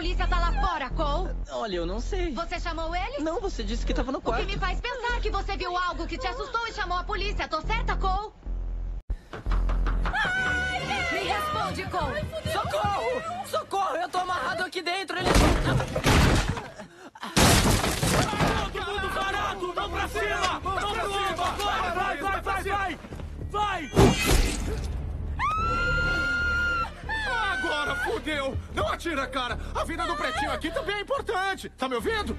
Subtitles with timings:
[0.00, 1.36] polícia tá lá fora, Cole?
[1.50, 2.32] Olha, eu não sei.
[2.32, 3.18] Você chamou ele?
[3.18, 4.46] Não, você disse que tava no O quarto.
[4.46, 7.46] que me faz pensar que você viu algo que te assustou e chamou a polícia.
[7.46, 8.32] Tô certa, Cole?
[11.12, 12.24] Me responde, Cole.
[12.50, 13.46] Socorro!
[13.46, 13.96] Socorro!
[13.96, 15.18] Eu tô amarrado aqui dentro.
[15.18, 15.28] Ele...
[18.72, 19.72] Todo mundo parado!
[19.74, 20.60] Vão pra cima!
[20.60, 21.90] Vão pro alto agora!
[21.92, 22.98] Vai, vai, vai, vai!
[23.50, 23.90] Vai!
[27.80, 28.58] Agora fudeu!
[28.74, 29.58] Não atira, cara!
[29.74, 31.70] A vida do pretinho aqui também é importante!
[31.70, 32.36] Tá me ouvindo?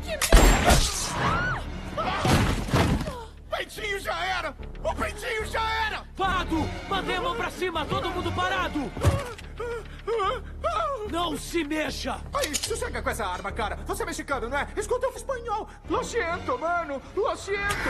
[3.50, 4.56] Peitinho já era!
[4.84, 6.04] O peitinho já era!
[6.16, 6.58] Parado!
[6.88, 7.84] Mantenha a mão pra cima!
[7.86, 8.92] Todo mundo parado!
[11.10, 12.22] Não se mexa!
[12.36, 13.78] Aí, sossega com essa arma, cara!
[13.88, 14.68] Você é mexicano, não é?
[14.78, 15.68] Escuta o espanhol!
[15.90, 17.02] Lo siento, mano!
[17.16, 17.90] Lo siento!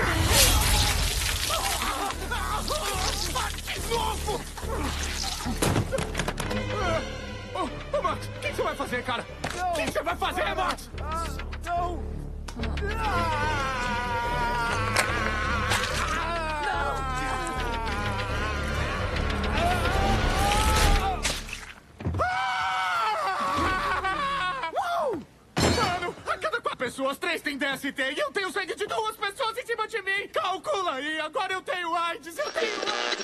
[3.73, 4.39] De novo!
[7.61, 9.23] Ô, ô, Max, o que você vai fazer, cara?
[9.23, 10.89] O que você vai fazer, Max?
[11.63, 12.01] Não!
[26.77, 30.27] Pessoas, três têm DST e eu tenho sangue de duas pessoas em cima de mim!
[30.33, 33.21] Calcula aí, agora eu tenho AIDS, eu tenho AIDS!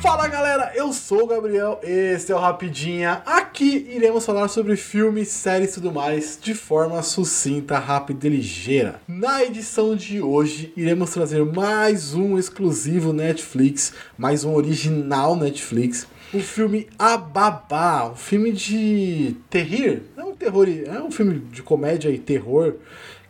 [0.00, 3.22] Fala galera, eu sou o Gabriel, esse é o Rapidinha.
[3.24, 9.00] Aqui iremos falar sobre filmes, séries e tudo mais de forma sucinta, rápida e ligeira.
[9.08, 16.06] Na edição de hoje, iremos trazer mais um exclusivo Netflix, mais um original Netflix.
[16.32, 21.62] O filme A Babá, um filme de terror, não um terror, é um filme de
[21.62, 22.74] comédia e terror,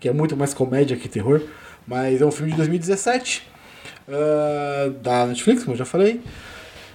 [0.00, 1.40] que é muito mais comédia que terror,
[1.86, 3.56] mas é um filme de 2017
[4.08, 6.20] ah, da Netflix, como eu já falei.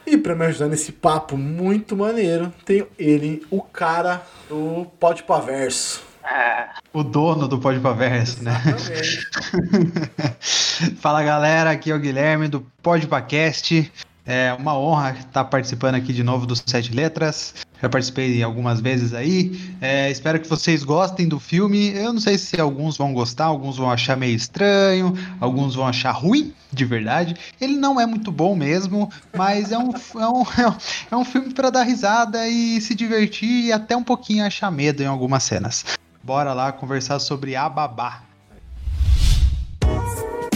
[0.05, 6.11] E pra me ajudar nesse papo muito maneiro, tenho ele, o cara do Pode Paverso.
[6.93, 8.51] O dono do Podpaverso, né?
[8.65, 9.27] Exatamente.
[10.99, 13.91] Fala galera, aqui é o Guilherme do Podpacast.
[14.25, 17.55] É uma honra estar participando aqui de novo dos Sete Letras.
[17.81, 19.59] Já participei algumas vezes aí.
[19.81, 21.89] É, espero que vocês gostem do filme.
[21.95, 26.11] Eu não sei se alguns vão gostar, alguns vão achar meio estranho, alguns vão achar
[26.11, 27.35] ruim, de verdade.
[27.59, 30.43] Ele não é muito bom mesmo, mas é um, é um,
[31.11, 35.01] é um filme para dar risada e se divertir e até um pouquinho achar medo
[35.01, 35.83] em algumas cenas.
[36.23, 38.30] Bora lá conversar sobre a babá.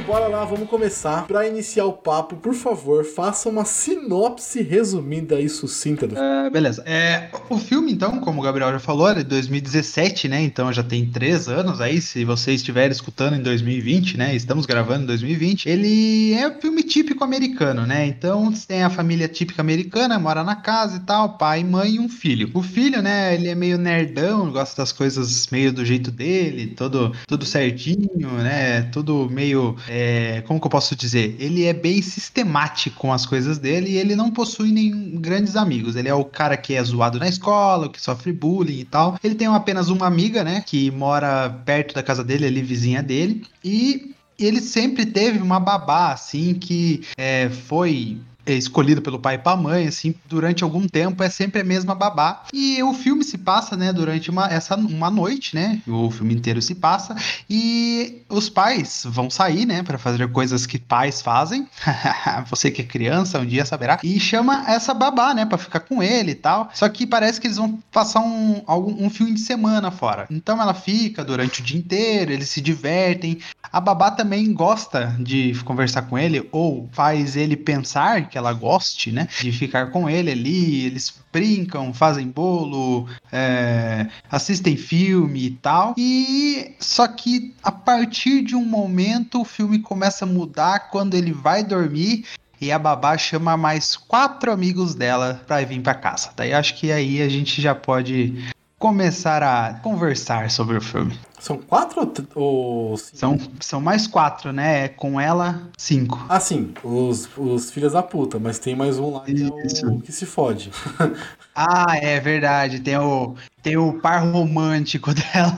[0.00, 1.26] Bora lá, vamos começar.
[1.26, 6.28] Pra iniciar o papo, por favor, faça uma sinopse resumida e sucinta do filme.
[6.28, 6.82] Ah, beleza.
[6.86, 10.42] É, o filme, então, como o Gabriel já falou, é de 2017, né?
[10.42, 12.00] Então já tem três anos aí.
[12.00, 14.34] Se você estiver escutando em 2020, né?
[14.34, 15.68] Estamos gravando em 2020.
[15.68, 18.06] Ele é um filme típico americano, né?
[18.06, 22.08] Então tem a família típica americana, mora na casa e tal, pai, mãe e um
[22.08, 22.50] filho.
[22.52, 23.34] O filho, né?
[23.34, 28.82] Ele é meio nerdão, gosta das coisas meio do jeito dele, todo, tudo certinho, né?
[28.92, 29.76] Tudo meio.
[29.88, 31.36] É, como que eu posso dizer?
[31.38, 35.96] Ele é bem sistemático com as coisas dele e ele não possui nem grandes amigos.
[35.96, 39.18] Ele é o cara que é zoado na escola, que sofre bullying e tal.
[39.22, 40.62] Ele tem apenas uma amiga, né?
[40.66, 43.44] Que mora perto da casa dele, ali vizinha dele.
[43.64, 48.18] E ele sempre teve uma babá, assim, que é, foi
[48.54, 52.44] escolhido pelo pai e pela mãe, assim, durante algum tempo é sempre a mesma babá.
[52.52, 55.80] E o filme se passa, né, durante uma, essa, uma noite, né?
[55.86, 57.16] O filme inteiro se passa.
[57.48, 61.66] E os pais vão sair, né, para fazer coisas que pais fazem.
[62.48, 63.98] Você que é criança, um dia saberá.
[64.02, 66.70] E chama essa babá, né, para ficar com ele e tal.
[66.74, 70.26] Só que parece que eles vão passar um, algum, um fim de semana fora.
[70.30, 73.38] Então ela fica durante o dia inteiro, eles se divertem.
[73.72, 79.10] A babá também gosta de conversar com ele, ou faz ele pensar que ela goste,
[79.12, 79.28] né?
[79.40, 85.94] De ficar com ele ali, eles brincam, fazem bolo, é, assistem filme e tal.
[85.96, 91.32] E só que a partir de um momento o filme começa a mudar quando ele
[91.32, 92.24] vai dormir
[92.60, 96.30] e a babá chama mais quatro amigos dela pra vir pra casa.
[96.36, 98.34] Daí acho que aí a gente já pode
[98.78, 101.18] começar a conversar sobre o filme.
[101.38, 103.18] São quatro ou cinco?
[103.18, 104.88] São, são mais quatro, né?
[104.88, 106.24] Com ela, cinco.
[106.28, 110.00] Ah, sim, os, os filhos da puta, mas tem mais um lá que é o
[110.00, 110.70] que se fode.
[111.58, 112.80] Ah, é verdade.
[112.80, 115.56] Tem o, tem o par romântico dela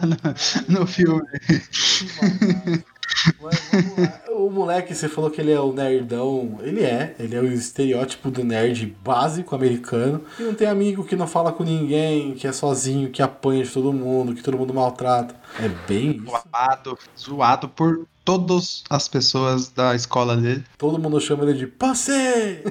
[0.69, 1.27] no, no filme.
[3.41, 4.23] Mas vamos lá.
[4.31, 6.59] O moleque, você falou que ele é o nerdão.
[6.63, 7.15] Ele é.
[7.19, 10.23] Ele é o estereótipo do nerd básico americano.
[10.37, 13.71] Que não tem amigo, que não fala com ninguém, que é sozinho, que apanha de
[13.71, 15.35] todo mundo, que todo mundo maltrata.
[15.59, 16.25] É bem isso.
[16.27, 20.63] Zoado, zoado por todas as pessoas da escola dele.
[20.77, 22.63] Todo mundo chama ele de Passei!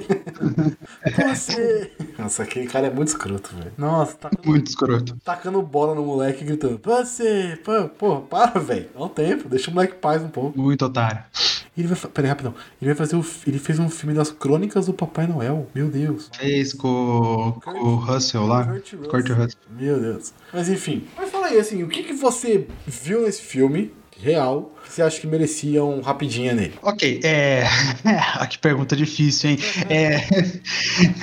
[1.17, 1.91] Passei!
[2.19, 3.71] Nossa, aquele cara é muito escroto, velho.
[3.75, 5.17] Nossa, tá Muito escroto.
[5.25, 7.55] tacando bola no moleque e gritando: Passei!
[7.55, 8.87] Pô, porra, para, velho.
[8.93, 10.59] Dá um tempo, deixa o moleque paz um pouco.
[10.59, 11.23] Muito otário.
[11.75, 11.97] Ele vai.
[12.11, 12.53] Peraí, rapidão.
[12.79, 13.25] Ele vai fazer o.
[13.47, 15.67] Ele fez um filme das crônicas do Papai Noel.
[15.73, 16.29] Meu Deus.
[16.37, 18.63] Fez com, com o Russell lá.
[18.63, 19.09] Kurt Russell.
[19.09, 19.59] Kurt Russell.
[19.71, 20.33] Meu Deus.
[20.53, 21.07] Mas enfim.
[21.17, 25.19] Mas fala aí, assim, o que, que você viu nesse filme real que você acha
[25.19, 26.73] que merecia um rapidinha nele?
[26.81, 27.65] Ok, é.
[28.49, 29.59] Que pergunta difícil, hein?
[29.89, 30.17] É.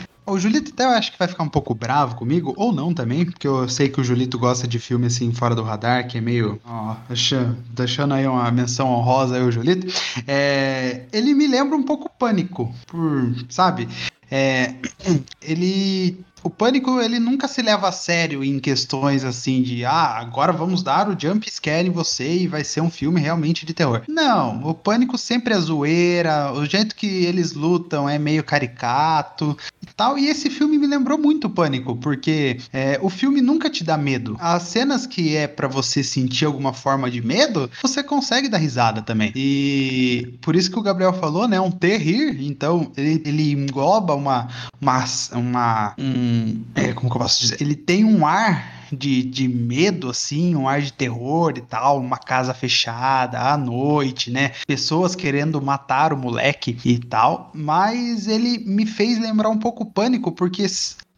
[0.27, 3.27] O Julito até eu acho que vai ficar um pouco bravo comigo, ou não também,
[3.27, 6.21] porque eu sei que o Julito gosta de filme assim fora do radar, que é
[6.21, 6.59] meio.
[6.65, 9.87] Ó, deixando, deixando aí uma menção honrosa aí o Julito.
[10.27, 13.35] É, ele me lembra um pouco Pânico, por.
[13.51, 13.87] Sabe?
[14.31, 14.75] É,
[15.43, 16.19] ele.
[16.45, 20.83] O Pânico, ele nunca se leva a sério em questões assim de, ah, agora vamos
[20.83, 24.03] dar o jump scare em você e vai ser um filme realmente de terror.
[24.07, 29.87] Não, o Pânico sempre é zoeira, o jeito que eles lutam é meio caricato e
[29.97, 30.19] tal.
[30.19, 33.97] E esse filme me lembrou muito o Pânico, porque é, o filme nunca te dá
[33.97, 34.37] medo.
[34.39, 39.01] As cenas que é pra você sentir alguma forma de medo, você consegue dar risada
[39.01, 39.33] também.
[39.35, 41.59] E por isso que o Gabriel falou, né?
[41.59, 42.37] Um terrir.
[42.45, 44.49] Então, ele, ele engloba uma.
[44.79, 46.34] uma, uma um,
[46.75, 47.61] é, como que eu posso dizer?
[47.61, 48.73] Ele tem um ar.
[48.93, 54.31] De, de medo, assim, um ar de terror e tal, uma casa fechada à noite,
[54.31, 54.53] né?
[54.69, 59.91] Pessoas querendo matar o moleque e tal, mas ele me fez lembrar um pouco o
[59.91, 60.67] pânico, porque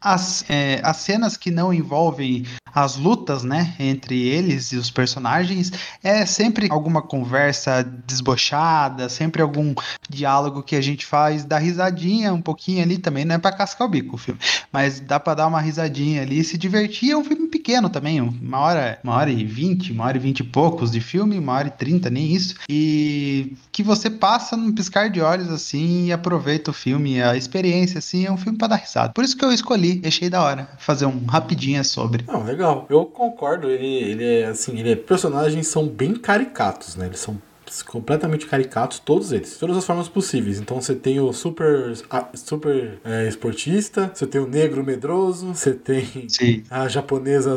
[0.01, 2.45] as, é, as cenas que não envolvem
[2.75, 5.73] as lutas, né, entre eles e os personagens,
[6.05, 9.75] é sempre alguma conversa desbochada, sempre algum
[10.11, 13.87] diálogo que a gente faz, dá risadinha um pouquinho ali também, não é pra cascar
[13.87, 14.39] o bico o filme,
[14.71, 17.13] mas dá pra dar uma risadinha ali e se divertir.
[17.13, 20.41] É um filme pequeno também, uma hora, uma hora e vinte, uma hora e vinte
[20.41, 24.73] e poucos de filme, uma hora e trinta, nem isso, e que você passa num
[24.73, 28.69] piscar de olhos assim e aproveita o filme, a experiência assim, é um filme pra
[28.69, 29.15] dar risada.
[29.15, 32.25] Por isso que eu escolhi, achei da hora fazer um rapidinho sobre.
[32.27, 32.87] Não, legal.
[32.89, 33.71] Eu concordo.
[33.71, 37.07] Ele, ele é assim, ele é, personagens são bem caricatos, né?
[37.07, 37.41] Eles são
[37.87, 40.59] completamente caricatos, todos eles, de todas as formas possíveis.
[40.61, 45.73] Então você tem o super, a- super é, esportista, você tem o negro medroso, você
[45.73, 46.63] tem Sim.
[46.71, 47.57] a japonesa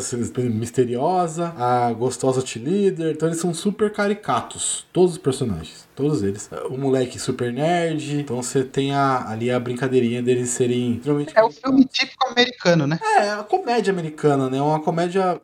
[0.49, 3.13] misteriosa, a gostosa líder.
[3.13, 5.87] Então eles são super caricatos, todos os personagens.
[5.95, 6.49] Todos eles.
[6.69, 8.21] O moleque super nerd.
[8.21, 12.87] Então você tem a, ali a brincadeirinha deles serem extremamente É o filme típico americano,
[12.87, 12.97] né?
[13.17, 14.61] é, a comédia americana, né?
[14.61, 15.41] Uma comédia.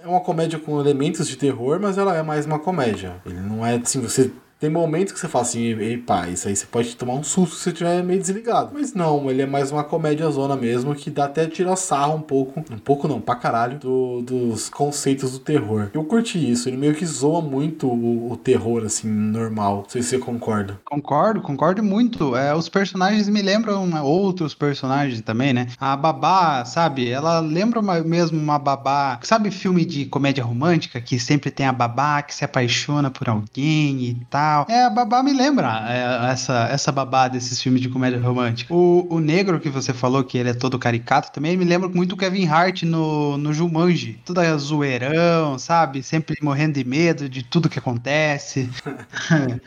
[0.00, 3.16] É uma comédia com elementos de terror, mas ela é mais uma comédia.
[3.26, 4.30] Ele não é assim, você.
[4.58, 7.56] Tem momentos que você fala assim, ei pá, isso aí você pode tomar um susto
[7.56, 8.70] se você estiver meio desligado.
[8.72, 12.22] Mas não, ele é mais uma comédia zona mesmo, que dá até tirar sarro um
[12.22, 15.90] pouco, um pouco não, pra caralho, do- dos conceitos do terror.
[15.92, 19.82] Eu curti isso, ele meio que zoa muito o, o terror, assim, normal.
[19.82, 20.80] Não sei se você concorda.
[20.86, 22.34] Concordo, concordo muito.
[22.34, 25.66] É, os personagens me lembram né, outros personagens também, né?
[25.78, 27.10] A babá, sabe?
[27.10, 29.20] Ela lembra uma- mesmo uma babá.
[29.22, 34.00] Sabe filme de comédia romântica que sempre tem a babá que se apaixona por alguém
[34.02, 34.45] e tal?
[34.68, 38.72] É, a babá me lembra é, essa, essa babá desses filmes de comédia romântica.
[38.72, 42.12] O, o negro que você falou que ele é todo caricato também me lembra muito
[42.12, 44.20] o Kevin Hart no, no Jumanji.
[44.24, 46.02] Toda zoeirão, sabe?
[46.02, 48.70] Sempre morrendo de medo de tudo que acontece.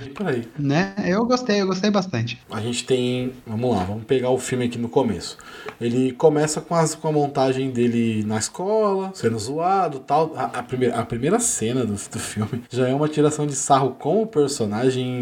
[0.03, 0.47] E por aí.
[0.57, 0.93] Né?
[1.05, 2.39] Eu gostei, eu gostei bastante.
[2.49, 3.33] A gente tem.
[3.45, 5.37] Vamos lá, vamos pegar o filme aqui no começo.
[5.79, 10.33] Ele começa com, as, com a montagem dele na escola, sendo zoado tal.
[10.35, 13.91] A, a primeira, a primeira cena do, do filme já é uma tiração de sarro
[13.91, 14.68] com o personagem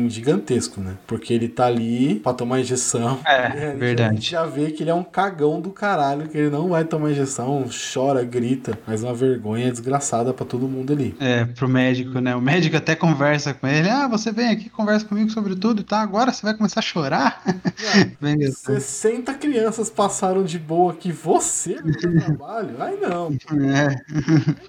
[0.09, 0.95] gigantesco, né?
[1.07, 3.19] Porque ele tá ali pra tomar injeção.
[3.25, 4.09] É, E verdade.
[4.09, 6.83] A gente já vê que ele é um cagão do caralho, que ele não vai
[6.83, 11.15] tomar injeção, chora, grita, mas uma vergonha desgraçada pra todo mundo ali.
[11.19, 12.35] É, pro médico, né?
[12.35, 13.89] O médico até conversa com ele.
[13.89, 16.01] Ah, você vem aqui, conversa comigo sobre tudo, tá?
[16.01, 17.41] Agora você vai começar a chorar?
[18.47, 18.79] Assim.
[18.79, 22.75] 60 crianças passaram de boa que você no seu trabalho?
[22.79, 23.31] Ai não.
[23.61, 23.95] É.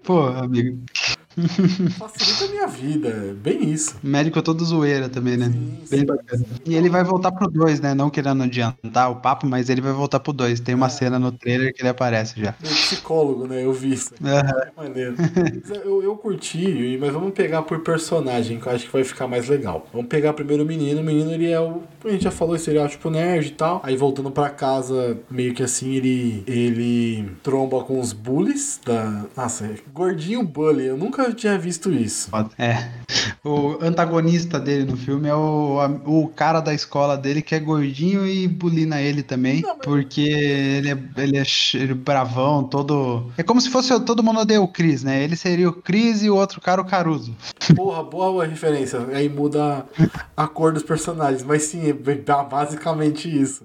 [0.03, 0.79] Pô, amigo.
[1.99, 3.97] Facilita a minha vida, é bem isso.
[4.03, 5.53] Médico todo zoeira também, né?
[5.91, 6.45] Bem bacana.
[6.65, 7.95] E ele vai voltar pro 2, né?
[7.95, 10.61] Não querendo adiantar o papo, mas ele vai voltar pro 2.
[10.61, 12.55] Tem uma cena no trailer que ele aparece já.
[12.61, 13.65] Meu psicólogo, né?
[13.65, 14.15] Eu vi isso.
[14.25, 15.15] É maneiro.
[15.17, 19.29] Mas Eu, eu curti, mas vamos pegar por personagem, que eu acho que vai ficar
[19.29, 19.87] mais legal.
[19.93, 21.01] Vamos pegar primeiro o menino.
[21.01, 21.83] O menino, ele é o.
[22.05, 23.81] A gente já falou, esse estereótipo nerd e tal.
[23.85, 26.43] Aí voltando pra casa, meio que assim, ele.
[26.47, 29.25] Ele tromba com os bullies da.
[29.37, 30.87] Nossa, é gordinho bully.
[30.87, 32.29] Eu nunca tinha visto isso.
[32.59, 32.89] É.
[33.45, 38.27] O antagonista dele no filme é o, o cara da escola dele que é gordinho
[38.27, 39.63] e bulina ele também.
[39.63, 43.31] Não, mas- Porque ele é, ele é é bravão, todo.
[43.37, 45.23] É como se fosse todo mundo odeia o Chris, né?
[45.23, 47.35] Ele seria o Chris e o outro cara o Caruso.
[47.75, 49.01] Porra, boa referência.
[49.13, 49.87] Aí muda
[50.37, 51.43] a cor dos personagens.
[51.43, 51.93] Mas sim, é
[52.43, 53.65] basicamente isso.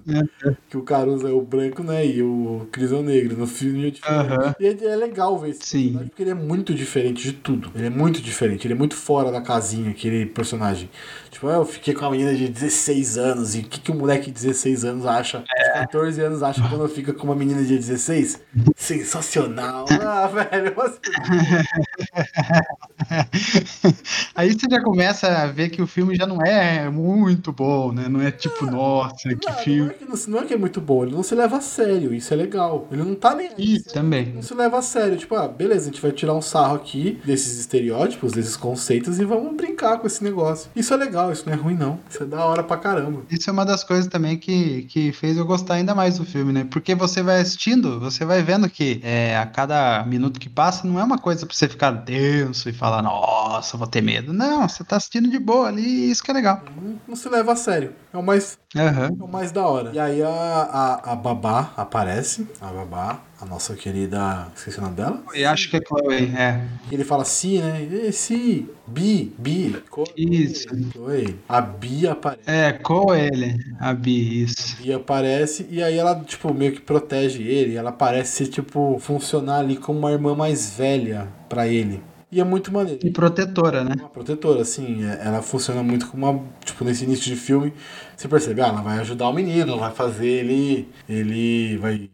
[0.68, 2.06] Que o Caruso é o branco, né?
[2.06, 3.36] E o Chris é o negro.
[3.36, 4.32] No filme é diferente.
[4.32, 4.54] Aham.
[4.60, 5.98] E é, é legal ver esse Sim.
[5.98, 7.53] porque ele é muito diferente de tudo.
[7.74, 8.66] Ele é muito diferente.
[8.66, 10.88] Ele é muito fora da casinha, aquele personagem.
[11.30, 13.54] Tipo, eu fiquei com uma menina de 16 anos.
[13.54, 15.38] E o que, que o moleque de 16 anos acha?
[15.40, 18.40] De 14 anos acha quando fica com uma menina de 16?
[18.76, 19.84] Sensacional.
[20.06, 20.74] Ah, velho.
[20.76, 21.00] mas-
[24.34, 28.08] Aí você já começa a ver que o filme já não é muito bom, né?
[28.08, 29.90] Não é tipo, nossa, que Não, não, filme.
[29.90, 32.14] é que não, não é que é muito bom, ele não se leva a sério,
[32.14, 32.88] isso é legal.
[32.90, 33.50] Ele não tá nem.
[33.58, 34.32] Isso também.
[34.34, 37.20] Não se leva a sério, tipo, ah, beleza, a gente vai tirar um sarro aqui
[37.24, 40.70] desses estereótipos, desses conceitos e vamos brincar com esse negócio.
[40.74, 41.98] Isso é legal, isso não é ruim não.
[42.08, 43.22] Isso é da hora pra caramba.
[43.30, 46.52] Isso é uma das coisas também que, que fez eu gostar ainda mais do filme,
[46.52, 46.66] né?
[46.70, 50.98] Porque você vai assistindo, você vai vendo que é, a cada minuto que passa não
[50.98, 54.32] é uma coisa pra você ficar denso e falar, nossa, vou ter medo.
[54.32, 56.62] Não, você tá assistindo de boa ali e isso que é legal.
[57.06, 57.92] Não, se leva a sério.
[58.12, 59.16] É o mais, Aham.
[59.18, 59.90] é o mais da hora.
[59.92, 64.48] E aí a, a, a babá aparece, a babá, a nossa querida.
[64.54, 65.22] Esqueci o nome dela?
[65.34, 66.60] Eu acho que é Chloe, é.
[66.90, 67.82] E ele fala sim, né?
[67.82, 69.82] E, sim, Bi, Bi.
[69.90, 70.66] Co- Isso.
[70.98, 71.36] Oi.
[71.48, 72.42] A Bi aparece.
[72.50, 74.76] É, com ele, a Bi, isso.
[74.82, 77.76] E aparece, e aí ela, tipo, meio que protege ele.
[77.76, 82.02] Ela parece, tipo, funcionar ali como uma irmã mais velha pra ele.
[82.34, 82.98] E é muito maneiro.
[83.06, 83.94] E protetora, né?
[83.96, 86.42] Uma protetora, assim, é- ela funciona muito como uma.
[86.64, 87.72] Tipo, nesse início de filme,
[88.16, 90.88] você percebe, ah, ela vai ajudar o menino, vai fazer ele.
[91.08, 92.10] Ele vai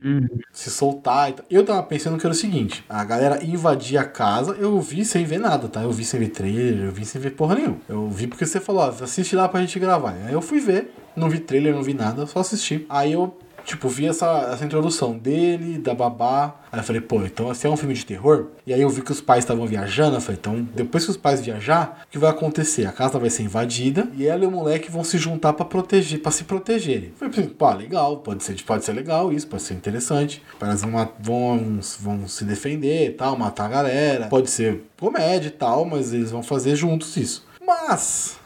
[0.52, 1.32] se soltar.
[1.50, 5.24] Eu tava pensando que era o seguinte: a galera invadir a casa, eu vi sem
[5.24, 5.82] ver nada, tá?
[5.82, 7.78] Eu vi sem ver trailer, eu vi sem ver porra nenhuma.
[7.88, 10.14] Eu vi porque você falou, ó, assiste lá pra gente gravar.
[10.26, 12.84] Aí eu fui ver, não vi trailer, não vi nada, só assisti.
[12.90, 13.34] Aí eu.
[13.70, 16.56] Tipo, vi essa, essa introdução dele, da babá.
[16.72, 18.48] Aí eu falei, pô, então esse é um filme de terror?
[18.66, 20.16] E aí eu vi que os pais estavam viajando.
[20.16, 22.84] Eu falei, então depois que os pais viajar, o que vai acontecer?
[22.86, 26.20] A casa vai ser invadida e ela e o moleque vão se juntar pra proteger,
[26.20, 27.12] para se protegerem.
[27.20, 30.42] Eu falei, pô, legal, pode ser, pode ser legal isso, pode ser interessante.
[30.60, 34.26] Elas vão, vão, vão se defender e tal, matar a galera.
[34.26, 37.46] Pode ser comédia e tal, mas eles vão fazer juntos isso.
[37.64, 38.36] Mas.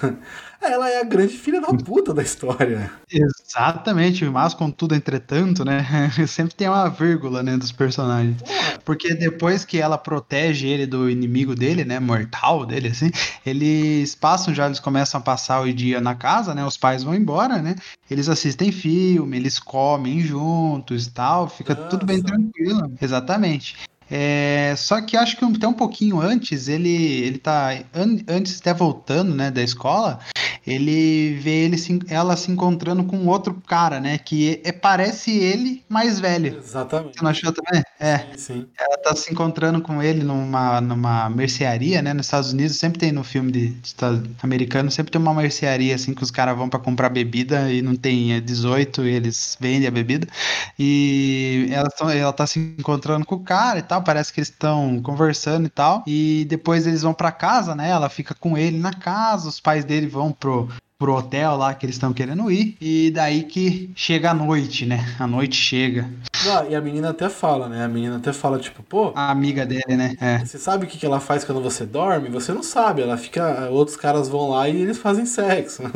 [0.60, 2.90] Ela é a grande filha da puta da história.
[3.10, 5.86] Exatamente, mas contudo, entretanto, né?
[6.26, 8.36] Sempre tem uma vírgula, né, dos personagens.
[8.84, 13.10] Porque depois que ela protege ele do inimigo dele, né, mortal dele, assim,
[13.46, 17.14] eles passam já, eles começam a passar o dia na casa, né, os pais vão
[17.14, 17.76] embora, né,
[18.10, 22.92] eles assistem filme, eles comem juntos e tal, fica tudo bem tranquilo.
[23.00, 23.76] Exatamente.
[24.10, 26.88] É, só que acho que até um pouquinho antes, ele,
[27.22, 30.18] ele tá, an- antes até voltando, né, da escola,
[30.66, 34.18] ele vê ele se- ela se encontrando com outro cara, né?
[34.18, 36.56] Que é, parece ele mais velho.
[36.58, 37.16] Exatamente.
[37.18, 37.82] Você não achou também?
[37.98, 38.18] É.
[38.18, 38.66] Sim, sim.
[38.78, 42.12] Ela tá se encontrando com ele numa, numa mercearia, né?
[42.12, 43.94] Nos Estados Unidos, sempre tem no filme de, de
[44.42, 47.96] americano, sempre tem uma mercearia assim que os caras vão pra comprar bebida e não
[47.96, 50.26] tem é 18 e eles vendem a bebida.
[50.78, 54.48] E ela, tão- ela tá se encontrando com o cara e tal, parece que eles
[54.48, 56.02] estão conversando e tal.
[56.06, 57.90] E depois eles vão pra casa, né?
[57.90, 61.86] Ela fica com ele na casa, os pais dele vão pro, pro hotel lá que
[61.86, 62.76] eles estão querendo ir.
[62.80, 65.14] E daí que chega a noite, né?
[65.18, 66.10] A noite chega.
[66.48, 67.84] Ah, e a menina até fala, né?
[67.84, 70.16] A menina até fala, tipo, pô, A amiga dele, né?
[70.20, 70.38] É.
[70.44, 72.28] você sabe o que, ela faz quando você dorme?
[72.30, 73.02] Você não sabe.
[73.02, 73.68] Ela fica.
[73.70, 75.82] Outros caras vão lá e eles fazem sexo.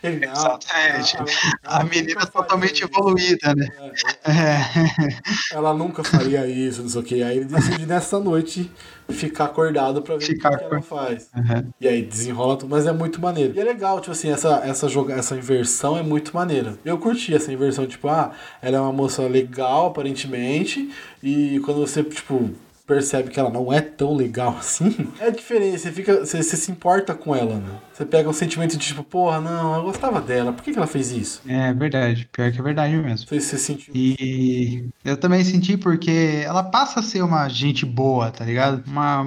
[0.00, 1.16] Ele, não, Exatamente.
[1.64, 3.66] a- A menina nunca totalmente evoluída, né?
[3.92, 5.52] isso.
[5.52, 7.20] Ela nunca faria isso, não sei o que.
[7.20, 8.70] Aí ele decide nessa noite
[9.08, 11.30] ficar acordado pra ver Ficar o que, que ela faz.
[11.34, 11.70] Uhum.
[11.80, 13.54] E aí desenrola tudo, mas é muito maneiro.
[13.54, 16.78] E é legal, tipo assim, essa, essa, joga, essa inversão é muito maneira.
[16.84, 20.90] Eu curti essa inversão, tipo, ah, ela é uma moça legal, aparentemente,
[21.22, 22.50] e quando você, tipo,
[22.88, 25.78] percebe que ela não é tão legal assim, é diferente.
[25.78, 26.24] Você fica.
[26.24, 27.78] Você, você se importa com ela, né?
[27.92, 30.86] Você pega um sentimento de tipo, porra, não, eu gostava dela, por que, que ela
[30.86, 31.42] fez isso?
[31.46, 33.28] É verdade, pior que é verdade mesmo.
[33.28, 33.92] Você, você sentiu.
[33.94, 38.82] E eu também senti porque ela passa a ser uma gente boa, tá ligado?
[38.86, 39.26] Uma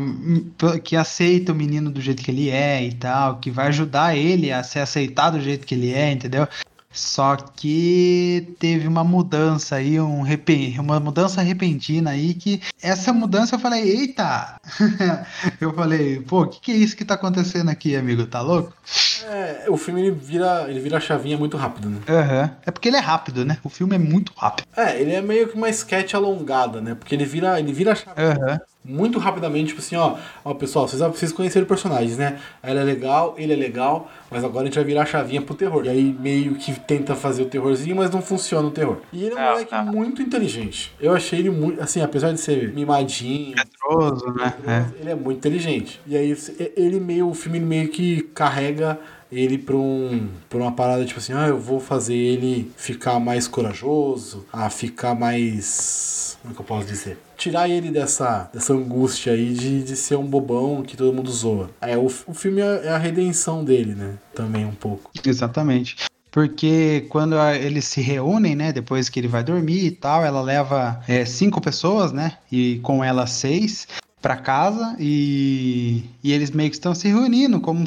[0.84, 4.52] que aceita o menino do jeito que ele é e tal, que vai ajudar ele
[4.52, 6.48] a ser aceitado do jeito que ele é, entendeu?
[6.92, 10.78] Só que teve uma mudança aí, um repen...
[10.80, 14.60] uma mudança repentina aí que essa mudança eu falei, eita!
[15.60, 18.26] eu falei, pô, o que, que é isso que tá acontecendo aqui, amigo?
[18.26, 18.74] Tá louco?
[19.26, 22.00] É, o filme ele vira, ele vira a chavinha muito rápido, né?
[22.08, 22.50] Uhum.
[22.66, 23.58] É porque ele é rápido, né?
[23.64, 24.68] O filme é muito rápido.
[24.76, 26.96] É, ele é meio que uma sketch alongada, né?
[26.96, 28.38] Porque ele vira, ele vira a chavinha.
[28.38, 32.40] Uhum muito rapidamente, tipo assim, ó, ó pessoal, vocês precisam conhecer os personagens, né?
[32.64, 35.54] Ela é legal, ele é legal, mas agora a gente vai virar a chavinha pro
[35.54, 35.86] terror.
[35.86, 38.98] E aí meio que tenta fazer o terrorzinho, mas não funciona o terror.
[39.14, 39.84] E ele é um ah, moleque ah.
[39.84, 40.94] muito inteligente.
[41.00, 44.54] Eu achei ele muito, assim, apesar de ser mimadinho, medroso, né?
[44.68, 45.02] É.
[45.02, 46.02] Ele é muito inteligente.
[46.08, 46.36] E aí
[46.76, 49.00] ele meio, o filme meio que carrega
[49.32, 53.48] ele pra, um, pra uma parada tipo assim, ah, eu vou fazer ele ficar mais
[53.48, 56.31] corajoso, a ficar mais.
[56.42, 57.20] Como é que eu posso dizer?
[57.38, 61.70] Tirar ele dessa, dessa angústia aí de, de ser um bobão que todo mundo zoa.
[61.80, 64.16] É, o, o filme é, é a redenção dele, né?
[64.34, 65.12] Também um pouco.
[65.24, 65.96] Exatamente.
[66.32, 68.72] Porque quando eles se reúnem, né?
[68.72, 72.38] Depois que ele vai dormir e tal, ela leva é, cinco pessoas, né?
[72.52, 73.88] E com ela seis
[74.22, 77.84] para casa e, e eles meio que estão se reunindo como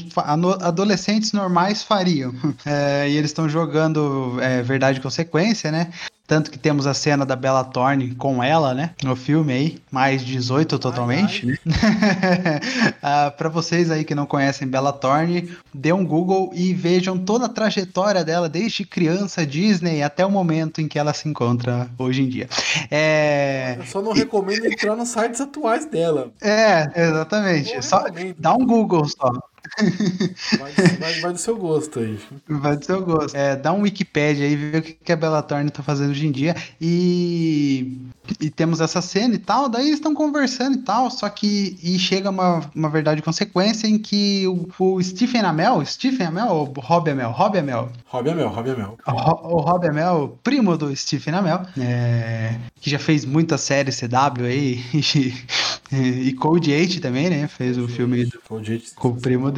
[0.61, 2.35] adolescentes normais fariam.
[2.67, 5.91] É, e eles estão jogando é, verdade e consequência, né?
[6.27, 8.91] Tanto que temos a cena da Bella Thorne com ela, né?
[9.03, 11.91] No filme aí, mais 18 totalmente, ai, ai.
[11.91, 12.61] né?
[13.03, 17.45] ah, para vocês aí que não conhecem Bella Thorne, dê um Google e vejam toda
[17.45, 22.23] a trajetória dela, desde criança Disney até o momento em que ela se encontra hoje
[22.23, 22.49] em dia.
[22.91, 23.77] É...
[23.79, 26.33] Eu só não recomendo entrar nos sites atuais dela.
[26.41, 27.85] É, exatamente.
[27.85, 28.05] Só
[28.39, 29.31] dá um Google só.
[30.59, 32.19] Vai, vai, vai, do seu gosto aí.
[32.49, 33.35] Vai do seu gosto.
[33.35, 36.31] É, dá um Wikipedia aí, ver o que a Bella Thorne tá fazendo hoje em
[36.31, 36.55] dia.
[36.81, 37.99] E,
[38.41, 41.99] e temos essa cena e tal, daí eles estão conversando e tal, só que e
[41.99, 47.11] chega uma, uma verdade consequência em que o, o Stephen Amell, Stephen Amell ou Rob
[47.11, 47.31] Amell?
[47.31, 47.91] Rob Amell.
[48.07, 48.99] Rob Amell, Rob Amell.
[49.07, 54.45] O, o Rob Amell, primo do Stephen Amell, é, que já fez muita série CW
[54.45, 54.85] aí,
[55.93, 57.49] e, e Code 8 também, né?
[57.49, 58.41] Fez o filme do,
[58.95, 59.51] com o primo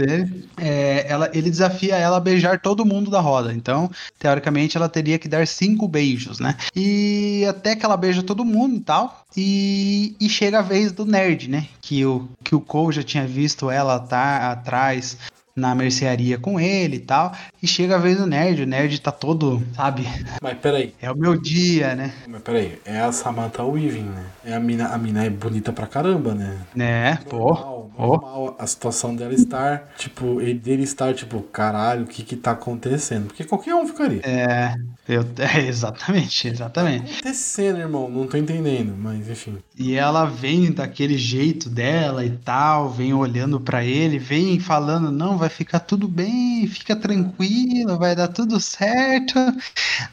[0.57, 3.53] é, ela, ele desafia ela a beijar todo mundo da roda.
[3.53, 6.57] Então, teoricamente, ela teria que dar cinco beijos, né?
[6.75, 9.25] E até que ela beija todo mundo e tal.
[9.37, 11.67] E, e chega a vez do nerd, né?
[11.81, 15.17] Que o, que o Cole já tinha visto ela tá atrás
[15.57, 17.33] na mercearia com ele e tal.
[17.63, 20.07] E chega a vez do nerd, o nerd tá todo, sabe?
[20.43, 20.95] Mas peraí.
[21.01, 22.13] É o meu dia, né?
[22.29, 24.25] Mas peraí, é a Samantha Weaving, né?
[24.45, 26.59] É a mina, a mina é bonita pra caramba, né?
[26.75, 28.07] Né, normal, pô.
[28.07, 32.51] Normal a situação dela estar, tipo, ele dele estar, tipo, caralho, o que que tá
[32.51, 33.27] acontecendo?
[33.27, 34.21] Porque qualquer um ficaria.
[34.25, 34.75] É.
[35.09, 37.05] Eu, é, exatamente, exatamente.
[37.05, 39.59] Tá acontecendo, irmão, não tô entendendo, mas enfim.
[39.79, 45.37] E ela vem daquele jeito dela e tal, vem olhando para ele, vem falando: não,
[45.37, 49.39] vai ficar tudo bem, fica tranquila, vai dar tudo certo.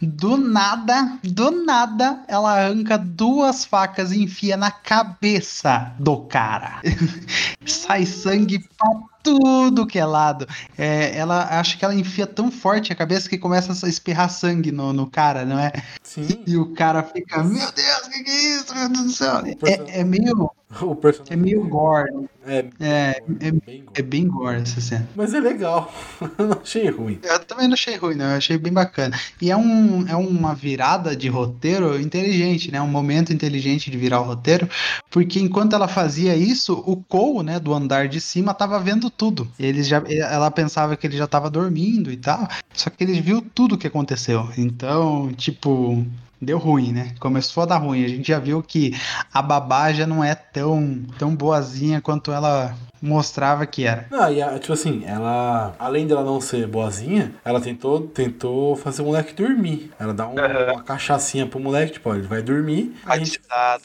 [0.02, 6.82] Do nada, do nada, ela arranca duas facas e enfia na cabeça do cara.
[7.66, 10.46] Sai sangue pra tudo que é lado.
[10.78, 14.72] É, ela acha que ela enfia tão forte a cabeça que começa a espirrar sangue
[14.72, 15.72] no, no cara, não é?
[16.04, 16.44] Sim.
[16.46, 18.76] E o cara fica, meu Deus, o que, que é isso?
[18.76, 19.44] Meu Deus do céu.
[19.66, 20.52] É, é meio.
[20.82, 21.34] O personagem...
[21.34, 22.12] É meio gore.
[22.46, 25.08] É, é, é, bem é bem gore essa cena.
[25.16, 25.94] Mas é legal.
[26.38, 27.20] eu não achei ruim.
[27.24, 28.26] Eu também não achei ruim, não.
[28.26, 29.18] Eu achei bem bacana.
[29.42, 32.82] E é, um, é uma virada de roteiro inteligente, né?
[32.82, 34.68] Um momento inteligente de virar o roteiro.
[35.10, 39.48] Porque enquanto ela fazia isso, o Cole, né, do andar de cima, tava vendo tudo.
[39.58, 42.48] Ele já, ela pensava que ele já tava dormindo e tal.
[42.74, 44.50] Só que ele viu tudo o que aconteceu.
[44.58, 46.06] Então, tipo,
[46.44, 47.14] deu ruim, né?
[47.20, 48.04] Começou a dar ruim.
[48.04, 48.96] A gente já viu que
[49.34, 54.08] a babá já não é tão, tão boazinha quanto ela mostrava que era.
[54.10, 59.02] Não, e a, tipo assim, ela, além dela não ser boazinha, ela tentou, tentou fazer
[59.02, 59.92] o moleque dormir.
[60.00, 60.74] Ela dá um, uhum.
[60.74, 62.96] uma cachaçinha pro moleque, tipo, ó, ele vai dormir.
[63.06, 63.42] A gente,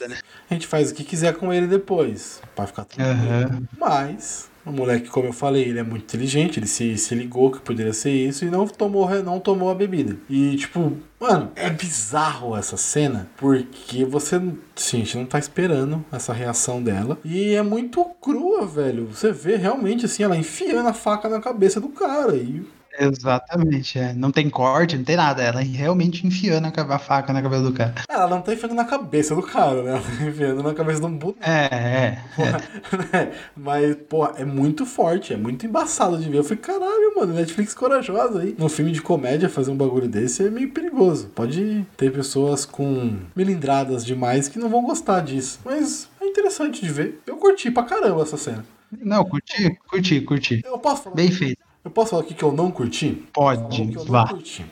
[0.07, 0.17] né?
[0.49, 3.57] a gente faz o que quiser com ele depois, pra ficar tranquilo.
[3.57, 3.67] Uhum.
[3.77, 7.59] Mas o moleque, como eu falei, ele é muito inteligente, ele se, se ligou que
[7.59, 10.17] poderia ser isso e não tomou, não tomou a bebida.
[10.29, 14.41] E, tipo, mano, é bizarro essa cena, porque você,
[14.75, 17.17] gente não tá esperando essa reação dela.
[17.23, 19.07] E é muito crua, velho.
[19.07, 22.35] Você vê realmente, assim, ela enfiando a faca na cabeça do cara.
[22.35, 22.63] E
[23.01, 24.11] Exatamente, é.
[24.13, 25.41] Não tem corte, não tem nada.
[25.41, 27.95] Ela realmente enfiando a ca- a faca na cabeça do cara.
[28.09, 29.91] Ela não tá enfiando na cabeça do cara, né?
[29.91, 31.39] Ela tá enfiando na cabeça de um boneco.
[31.41, 32.17] É, é.
[32.43, 33.31] né?
[33.55, 36.39] Mas, pô, é muito forte, é muito embaçado de ver.
[36.39, 38.53] Eu falei, caralho, mano, Netflix corajosa aí.
[38.57, 41.27] Num filme de comédia, fazer um bagulho desse é meio perigoso.
[41.29, 45.59] Pode ter pessoas com melindradas demais que não vão gostar disso.
[45.63, 47.21] Mas é interessante de ver.
[47.25, 48.65] Eu curti pra caramba essa cena.
[48.91, 50.61] Não, curti, curti, curti.
[50.65, 51.68] Eu posso falar, Bem feito.
[51.89, 53.23] Eu posso falar aqui que eu não curti?
[53.33, 54.27] Pode, o eu não vá.
[54.27, 54.65] curti.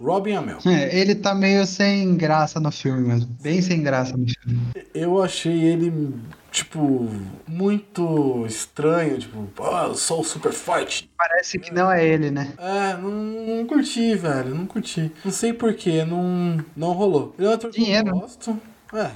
[0.00, 0.58] Robin Amell.
[0.66, 3.28] É, ele tá meio sem graça no filme mesmo.
[3.40, 4.60] Bem sem graça no filme.
[4.92, 6.12] Eu achei ele,
[6.50, 7.08] tipo,
[7.46, 9.16] muito estranho.
[9.16, 11.08] Tipo, pô, eu sou super forte.
[11.16, 12.52] Parece que não é ele, né?
[12.58, 14.54] É, não, não curti, velho.
[14.56, 15.12] Não curti.
[15.24, 17.32] Não sei porquê, não, não rolou.
[17.38, 18.10] Ele é um ator que eu Dinheiro.
[18.10, 18.60] gosto.
[18.92, 19.08] É.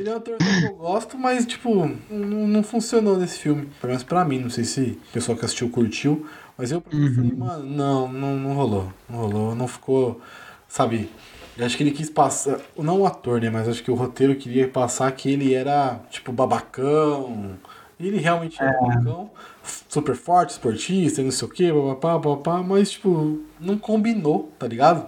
[0.00, 3.68] Ele é um ator que eu gosto, mas, tipo, não, não funcionou nesse filme.
[3.80, 4.40] Pelo menos pra mim.
[4.40, 6.26] Não sei se o pessoal que assistiu curtiu.
[6.56, 8.92] Mas eu mim, falei, mano, não, não, não rolou.
[9.08, 9.54] Não rolou.
[9.54, 10.20] Não ficou.
[10.68, 11.10] Sabe?
[11.56, 12.58] Eu acho que ele quis passar.
[12.76, 13.50] Não o ator, né?
[13.50, 17.56] Mas acho que o roteiro queria passar que ele era, tipo, babacão.
[17.98, 19.30] Ele realmente era babacão.
[19.88, 22.62] Super forte, esportista, e não sei o que, papapá, papapá.
[22.62, 25.06] Mas, tipo, não combinou, tá ligado?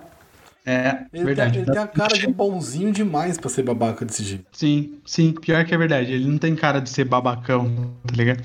[0.67, 1.53] É, Ele, verdade.
[1.53, 4.45] tem, ele tem a cara de bonzinho demais pra ser babaca desse jeito.
[4.53, 6.13] Sim, sim, pior que é verdade.
[6.13, 8.43] Ele não tem cara de ser babacão, tá ligado?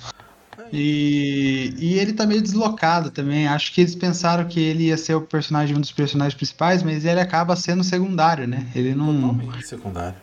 [0.72, 3.48] E, e ele tá meio deslocado também.
[3.48, 7.06] Acho que eles pensaram que ele ia ser o personagem, um dos personagens principais, mas
[7.06, 8.68] ele acaba sendo secundário, né?
[8.76, 10.16] Ele não, Totalmente secundário.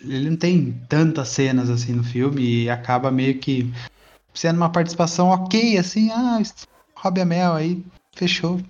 [0.00, 3.72] ele não tem tantas cenas assim no filme e acaba meio que
[4.32, 6.10] sendo uma participação ok, assim.
[6.10, 6.40] Ah,
[6.96, 8.60] Robbie Amell aí, fechou.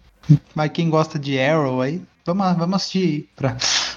[0.54, 3.56] Mas quem gosta de Arrow aí, vamos, vamos assistir aí pra,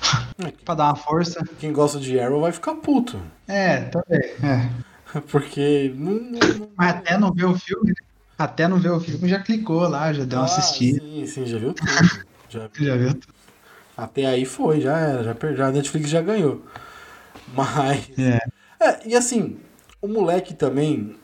[0.65, 1.41] pra dar uma força.
[1.59, 3.19] Quem gosta de Arrow vai ficar puto.
[3.47, 4.19] É, também.
[4.43, 4.69] É.
[5.31, 5.93] Porque.
[6.75, 7.93] Mas até não ver o filme,
[8.37, 11.01] até não ver o filme já clicou lá, já deu uma Ah, assistida.
[11.01, 11.87] Sim, sim, já viu tudo.
[12.49, 13.19] Já- Já viu?
[13.97, 15.65] até aí foi, já era, já perdeu.
[15.65, 16.63] A Netflix já ganhou.
[17.53, 18.09] Mas.
[18.17, 18.39] É.
[18.79, 19.57] É, e assim,
[20.01, 21.15] o moleque também,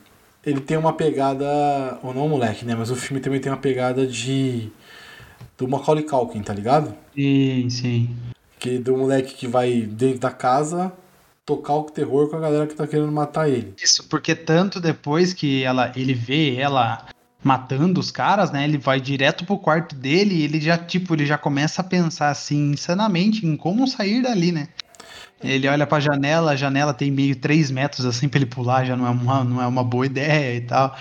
[0.45, 1.45] ele tem uma pegada.
[2.03, 2.75] Ou não o moleque, né?
[2.75, 4.69] Mas o filme também tem uma pegada de.
[5.57, 6.93] Do Macaulay Culkin, tá ligado?
[7.15, 8.15] Sim, sim.
[8.59, 10.91] Que do moleque que vai dentro da casa
[11.45, 13.73] tocar o terror com a galera que tá querendo matar ele.
[13.81, 17.05] Isso, porque tanto depois que ela, ele vê ela
[17.43, 18.63] matando os caras, né?
[18.63, 22.29] Ele vai direto pro quarto dele e ele já, tipo, ele já começa a pensar
[22.29, 24.69] assim, insanamente, em como sair dali, né?
[25.43, 28.95] Ele olha pra janela, a janela tem meio 3 metros assim pra ele pular, já
[28.95, 30.95] não é uma, não é uma boa ideia e tal.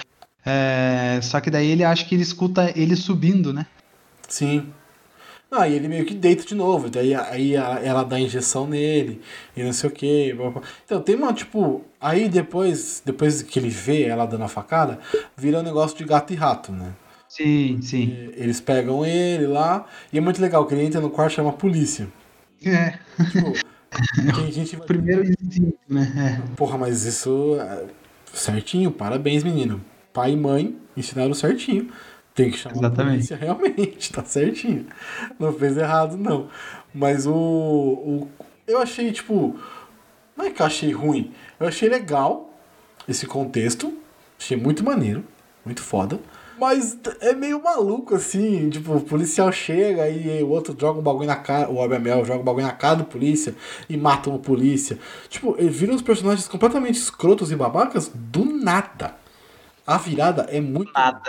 [0.44, 3.64] É, só que daí ele acha que ele escuta ele subindo, né?
[4.28, 4.72] Sim.
[5.54, 6.88] Ah, e ele meio que deita de novo.
[6.88, 9.20] Daí aí ela, dá injeção nele
[9.56, 10.34] e não sei o que.
[10.84, 11.84] Então tem uma, tipo.
[12.00, 14.98] Aí depois, depois que ele vê ela dando a facada,
[15.36, 16.94] vira um negócio de gato e rato, né?
[17.28, 18.06] Sim, sim.
[18.06, 19.86] E Eles pegam ele lá.
[20.12, 22.08] E é muito legal que ele entra no quarto e chama a polícia.
[22.64, 22.98] É,
[23.30, 23.60] Tipo,
[24.76, 24.86] vai.
[24.86, 26.42] primeiro instinto, né?
[26.56, 27.56] Porra, mas isso.
[27.60, 27.86] é
[28.32, 29.84] certinho, parabéns, menino.
[30.12, 31.90] Pai e mãe ensinaram certinho.
[32.34, 33.14] Tem que chamar a Exatamente.
[33.14, 34.86] polícia realmente, tá certinho.
[35.38, 36.48] Não fez errado, não.
[36.94, 38.28] Mas o, o.
[38.66, 39.56] Eu achei, tipo.
[40.36, 41.32] Não é que eu achei ruim.
[41.60, 42.50] Eu achei legal
[43.06, 43.92] esse contexto.
[44.38, 45.24] Achei muito maneiro.
[45.64, 46.18] Muito foda.
[46.58, 48.70] Mas é meio maluco, assim.
[48.70, 51.70] Tipo, o policial chega e o outro joga um bagulho na cara.
[51.70, 53.54] O Abel joga um bagulho na cara do polícia
[53.88, 54.98] e mata o polícia.
[55.28, 59.16] Tipo, ele vira uns personagens completamente escrotos e babacas do nada.
[59.86, 60.92] A virada é muito.
[60.92, 61.22] Nada.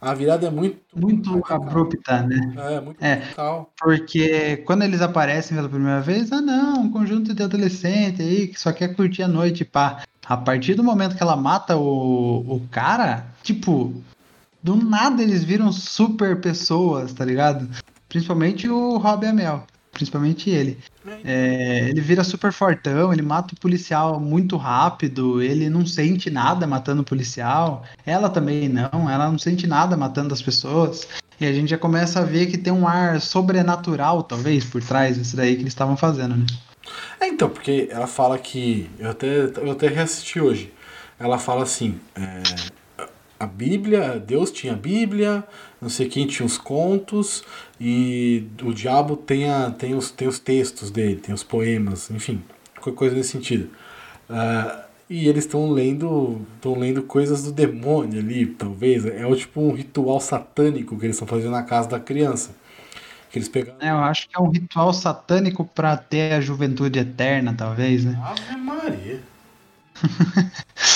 [0.00, 0.78] A virada é muito.
[0.94, 2.54] Muito abrupta, né?
[2.56, 3.14] É, muito É.
[3.14, 3.72] radical.
[3.78, 8.60] Porque quando eles aparecem pela primeira vez, ah não, um conjunto de adolescente aí que
[8.60, 10.02] só quer curtir a noite, pá.
[10.28, 13.94] A partir do momento que ela mata o, o cara, tipo,
[14.62, 17.68] do nada eles viram super pessoas, tá ligado?
[18.08, 20.78] Principalmente o Rob Amell, principalmente ele.
[21.24, 26.66] É, ele vira super fortão, ele mata o policial muito rápido, ele não sente nada
[26.66, 27.84] matando o policial.
[28.04, 31.08] Ela também não, ela não sente nada matando as pessoas.
[31.40, 35.16] E a gente já começa a ver que tem um ar sobrenatural, talvez, por trás
[35.16, 36.46] disso daí que eles estavam fazendo, né?
[37.20, 38.88] É, então, porque ela fala que.
[38.98, 40.72] Eu até, eu até reassisti hoje.
[41.18, 42.42] Ela fala assim: é,
[43.38, 45.44] a Bíblia, Deus tinha a Bíblia,
[45.86, 47.44] não sei quem tinha os contos,
[47.80, 52.42] e o diabo tem, a, tem, os, tem os textos dele, tem os poemas, enfim,
[52.74, 53.70] qualquer coisa nesse sentido.
[54.28, 59.06] Ah, e eles estão lendo estão lendo coisas do demônio ali, talvez.
[59.06, 62.50] É o tipo um ritual satânico que eles estão fazendo na casa da criança.
[63.30, 63.78] Que eles pegaram.
[63.80, 68.20] É, eu acho que é um ritual satânico pra ter a juventude eterna, talvez, né?
[68.24, 69.22] Ave Maria.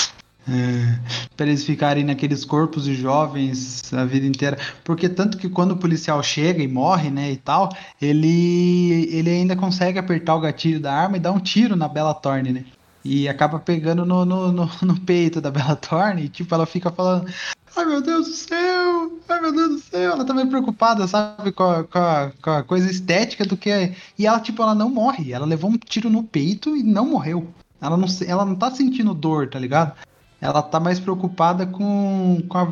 [0.51, 0.99] É,
[1.37, 4.57] para eles ficarem naqueles corpos de jovens a vida inteira.
[4.83, 7.69] Porque tanto que quando o policial chega e morre, né, e tal,
[8.01, 12.13] ele, ele ainda consegue apertar o gatilho da arma e dar um tiro na Bella
[12.13, 12.65] Thorne, né?
[13.03, 16.91] E acaba pegando no, no, no, no peito da Bella Thorne e, tipo, ela fica
[16.91, 17.31] falando
[17.75, 19.19] Ai meu Deus do céu!
[19.29, 20.11] Ai meu Deus do céu!
[20.11, 23.69] Ela tá meio preocupada, sabe, com a, com a, com a coisa estética do que
[23.69, 23.95] é.
[24.17, 25.31] E ela, tipo, ela não morre.
[25.31, 27.47] Ela levou um tiro no peito e não morreu.
[27.79, 29.93] Ela não, ela não tá sentindo dor, tá ligado?
[30.41, 32.67] Ela tá mais preocupada com, com a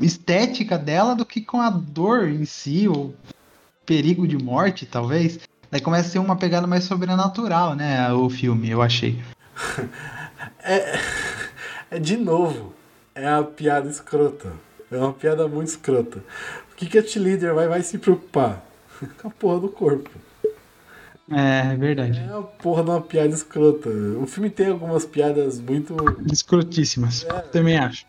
[0.00, 3.14] estética dela do que com a dor em si, ou
[3.84, 5.38] perigo de morte, talvez.
[5.70, 8.10] Daí começa a ser uma pegada mais sobrenatural, né?
[8.12, 9.22] O filme, eu achei.
[10.64, 10.98] é,
[11.90, 12.72] é de novo
[13.14, 14.52] é a piada escrota.
[14.90, 16.18] É uma piada muito escrota.
[16.72, 18.64] O que, que a T-Leader vai, vai se preocupar?
[19.20, 20.10] Com a porra do corpo.
[21.30, 22.18] É, é verdade.
[22.18, 23.88] É a porra de uma piada escrota.
[23.88, 25.96] O filme tem algumas piadas muito.
[26.30, 27.24] Escrotíssimas.
[27.24, 28.04] É, Também acho.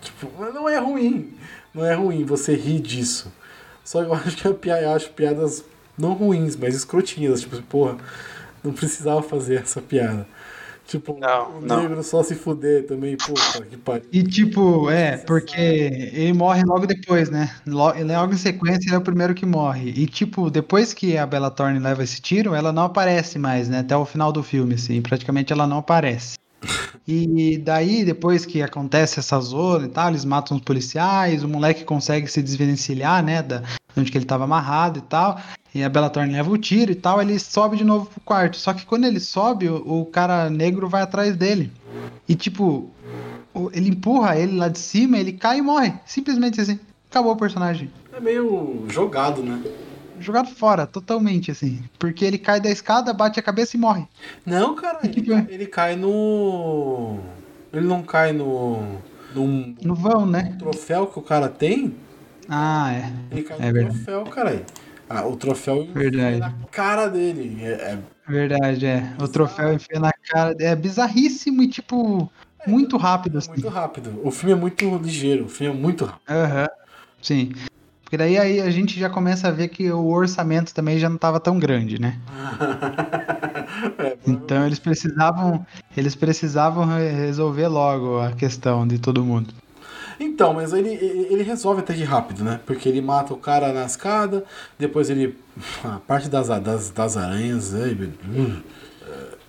[0.00, 1.34] Tipo, não é ruim.
[1.72, 3.32] Não é ruim você rir disso.
[3.84, 5.64] Só que eu acho que é eu acho piadas
[5.96, 7.42] não ruins, mas escrotinhas.
[7.42, 7.96] Tipo, porra,
[8.62, 10.26] não precisava fazer essa piada.
[10.86, 11.80] Tipo, não, o não.
[11.80, 14.04] negro só se fuder também, puta que pariu.
[14.12, 17.52] E tipo, é, porque ele morre logo depois, né?
[17.66, 19.90] Logo, logo em sequência ele é o primeiro que morre.
[19.90, 23.80] E tipo, depois que a Bella Thorne leva esse tiro, ela não aparece mais, né?
[23.80, 26.38] Até o final do filme, assim, praticamente ela não aparece.
[27.08, 31.84] E daí, depois que acontece essa zona e tal, eles matam os policiais, o moleque
[31.84, 33.62] consegue se desvencilhar, né, da,
[33.96, 35.40] onde que ele estava amarrado e tal,
[35.76, 38.56] e a Bella Thorne leva o tiro e tal, ele sobe de novo pro quarto.
[38.56, 41.70] Só que quando ele sobe, o, o cara negro vai atrás dele.
[42.28, 42.90] E tipo,
[43.72, 45.94] ele empurra ele lá de cima, ele cai e morre.
[46.06, 46.80] Simplesmente assim.
[47.10, 47.90] Acabou o personagem.
[48.12, 49.62] É meio jogado, né?
[50.18, 51.82] jogado fora, totalmente, assim.
[51.98, 54.06] Porque ele cai da escada, bate a cabeça e morre.
[54.44, 57.18] Não, cara, ele, cai, ele cai no.
[57.72, 58.82] Ele não cai no.
[59.34, 60.56] Num, no vão, né?
[60.58, 61.94] troféu que o cara tem.
[62.48, 63.12] Ah, é.
[63.30, 63.96] Ele cai é no verdade.
[63.96, 64.64] troféu, cara.
[65.08, 66.38] Ah, o troféu verdade.
[66.38, 67.58] na cara dele.
[67.62, 67.98] É, é...
[68.28, 69.12] Verdade, é.
[69.20, 70.54] O troféu enfia na cara.
[70.58, 73.38] É bizarríssimo e, tipo, é, muito rápido.
[73.38, 73.50] Assim.
[73.50, 74.20] muito rápido.
[74.24, 76.28] O filme é muito ligeiro, o filme é muito rápido.
[76.28, 76.66] Uhum.
[77.22, 77.52] Sim.
[78.02, 81.16] Porque daí aí a gente já começa a ver que o orçamento também já não
[81.16, 82.20] estava tão grande, né?
[83.98, 85.66] é, então eles precisavam,
[85.96, 89.52] eles precisavam resolver logo a questão de todo mundo.
[90.18, 92.60] Então, mas ele, ele resolve até de rápido, né?
[92.64, 94.44] Porque ele mata o cara na escada,
[94.78, 95.36] depois ele.
[95.84, 97.96] A parte das, das, das aranhas é,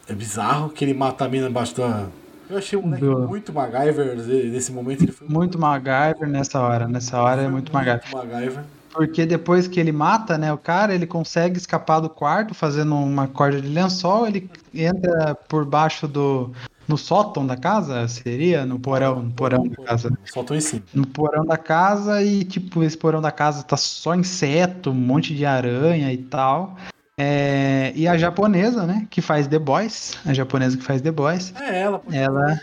[0.10, 2.08] é bizarro que ele mata a mina embaixo da,
[2.50, 3.28] eu achei o moleque do...
[3.28, 5.04] muito MacGyver nesse momento.
[5.04, 6.88] Ele foi muito MacGyver nessa hora.
[6.88, 8.16] Nessa hora é muito, muito MacGyver.
[8.16, 8.64] MacGyver.
[8.98, 13.28] Porque depois que ele mata, né, o cara, ele consegue escapar do quarto fazendo uma
[13.28, 16.52] corda de lençol, ele entra por baixo do
[16.88, 20.18] no sótão da casa, seria no porão, no porão da casa.
[20.26, 20.82] Sótão em cima.
[20.96, 25.36] No porão da casa e tipo, esse porão da casa tá só inseto, um monte
[25.36, 26.76] de aranha e tal.
[27.20, 31.54] É, e a japonesa, né, que faz The Boys, a japonesa que faz The Boys.
[31.62, 32.02] É ela.
[32.12, 32.60] Ela,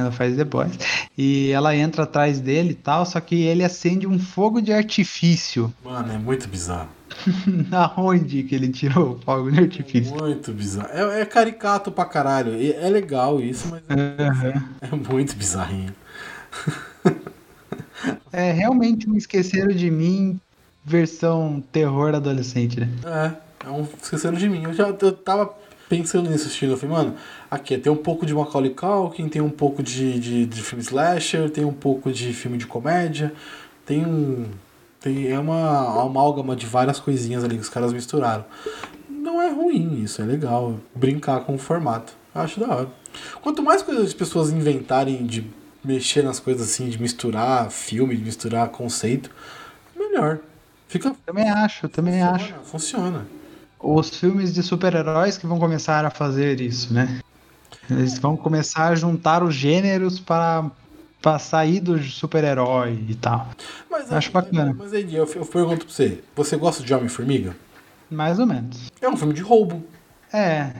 [0.00, 0.72] ela faz The Boys.
[1.16, 5.72] E ela entra atrás dele e tal, só que ele acende um fogo de artifício.
[5.84, 6.88] Mano, é muito bizarro.
[7.70, 10.16] Aonde que ele tirou o fogo de artifício?
[10.16, 10.88] É muito bizarro.
[10.90, 12.52] É, é, caricato pra caralho.
[12.54, 14.62] É legal isso, mas uhum.
[15.08, 15.94] é muito bizarrinho.
[18.32, 20.40] é realmente um Esqueceram de Mim
[20.84, 22.88] versão terror adolescente, né?
[23.04, 23.44] É.
[23.66, 24.64] É um esquecendo de mim.
[24.64, 25.54] Eu já eu tava
[25.98, 26.72] pensando nisso assistindo.
[26.72, 27.14] Eu falei, mano,
[27.50, 31.50] aqui tem um pouco de Macaulay Culkin, tem um pouco de, de, de filme slasher,
[31.50, 33.32] tem um pouco de filme de comédia,
[33.86, 34.46] tem um.
[35.00, 38.44] Tem, é uma, uma amálgama de várias coisinhas ali que os caras misturaram.
[39.08, 42.14] Não é ruim isso, é legal brincar com o formato.
[42.34, 42.88] Acho da hora.
[43.40, 45.46] Quanto mais coisas as pessoas inventarem de
[45.84, 49.30] mexer nas coisas assim, de misturar filme, de misturar conceito,
[49.94, 50.38] melhor.
[50.88, 51.14] Fica.
[51.24, 52.54] Também acho, também funciona, acho.
[52.64, 53.26] Funciona
[53.84, 57.20] os filmes de super-heróis que vão começar a fazer isso, né?
[57.90, 60.70] Eles vão começar a juntar os gêneros para,
[61.38, 63.48] sair do super-herói e tal.
[63.90, 64.74] Mas, Acho bacana.
[64.76, 67.54] Mas aí, eu, eu pergunto pra você: você gosta de Homem-Formiga?
[68.10, 68.90] Mais ou menos.
[69.00, 69.84] É um filme de roubo.
[70.34, 70.72] É,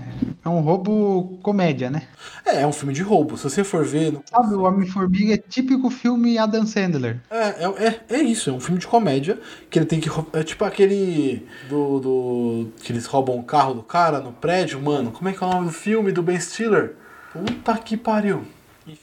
[0.45, 2.03] é um roubo comédia, né?
[2.45, 3.37] É, é um filme de roubo.
[3.37, 4.13] Se você for ver.
[4.13, 4.21] No...
[4.29, 7.21] Sabe, o Homem-Formiga é típico filme Adam Sandler.
[7.31, 9.39] É, é, é, é, isso, é um filme de comédia
[9.71, 10.11] que ele tem que.
[10.33, 11.47] É tipo aquele.
[11.69, 12.69] Do, do.
[12.83, 15.13] Que eles roubam o carro do cara no prédio, mano.
[15.13, 16.97] Como é que é o nome do filme do Ben Stiller?
[17.33, 18.43] Puta que pariu.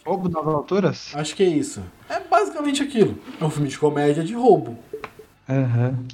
[0.06, 1.12] Roubo nas alturas?
[1.16, 1.82] Acho que é isso.
[2.10, 3.18] É basicamente aquilo.
[3.40, 4.78] É um filme de comédia de roubo.
[5.50, 5.96] Aham.
[5.98, 6.08] Uhum.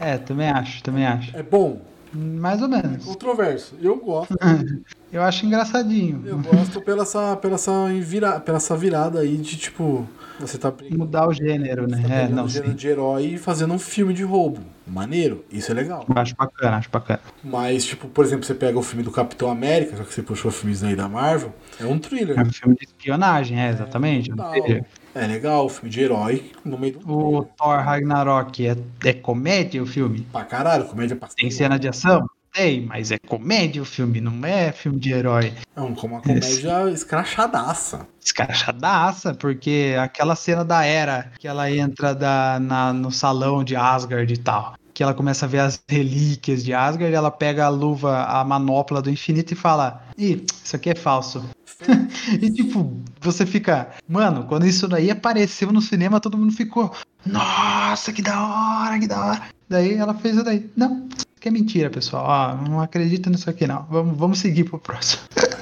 [0.00, 1.36] É, também acho, também acho.
[1.36, 1.93] É bom.
[2.14, 3.04] Mais ou menos.
[3.04, 3.74] Controverso.
[3.80, 4.34] Eu gosto.
[5.12, 6.22] Eu acho engraçadinho.
[6.26, 10.08] Eu gosto pela essa, pela essa, vira, pela essa virada aí de tipo.
[10.40, 10.72] Você tá.
[10.90, 12.02] Mudar o gênero, né?
[12.02, 12.76] Tá É, não, o gênero sim.
[12.76, 14.60] de herói e fazendo um filme de roubo.
[14.84, 15.44] Maneiro.
[15.52, 16.04] Isso é legal.
[16.16, 17.20] Acho bacana, acho bacana.
[17.44, 20.50] Mas, tipo, por exemplo, você pega o filme do Capitão América, já que você puxou
[20.50, 22.36] filmes aí da Marvel, é um thriller.
[22.36, 24.32] É um filme de espionagem, é, exatamente.
[24.32, 27.08] Ou seja, É legal, filme de herói no meio do.
[27.08, 30.26] O Thor Ragnarok é, é comédia o filme?
[30.32, 32.26] Pra caralho, comédia pra Tem cena de ação?
[32.52, 35.52] Tem, mas é comédia o filme, não é filme de herói.
[35.76, 38.06] É um- uma comédia escrachadaça.
[38.24, 44.32] Escrachadaça, porque aquela cena da Era, que ela entra da, na- no salão de Asgard
[44.32, 48.22] e tal, que ela começa a ver as relíquias de Asgard, ela pega a luva,
[48.24, 51.44] a manopla do infinito e fala: Ih, isso aqui é falso.
[52.40, 56.94] e tipo, você fica, mano, quando isso daí apareceu no cinema, todo mundo ficou,
[57.24, 59.42] nossa, que da hora, que da hora.
[59.68, 60.70] Daí ela fez isso daí.
[60.76, 62.24] Não, aqui é mentira, pessoal.
[62.26, 63.86] Ó, não acredita nisso aqui, não.
[63.90, 65.22] Vamos, vamos seguir pro próximo.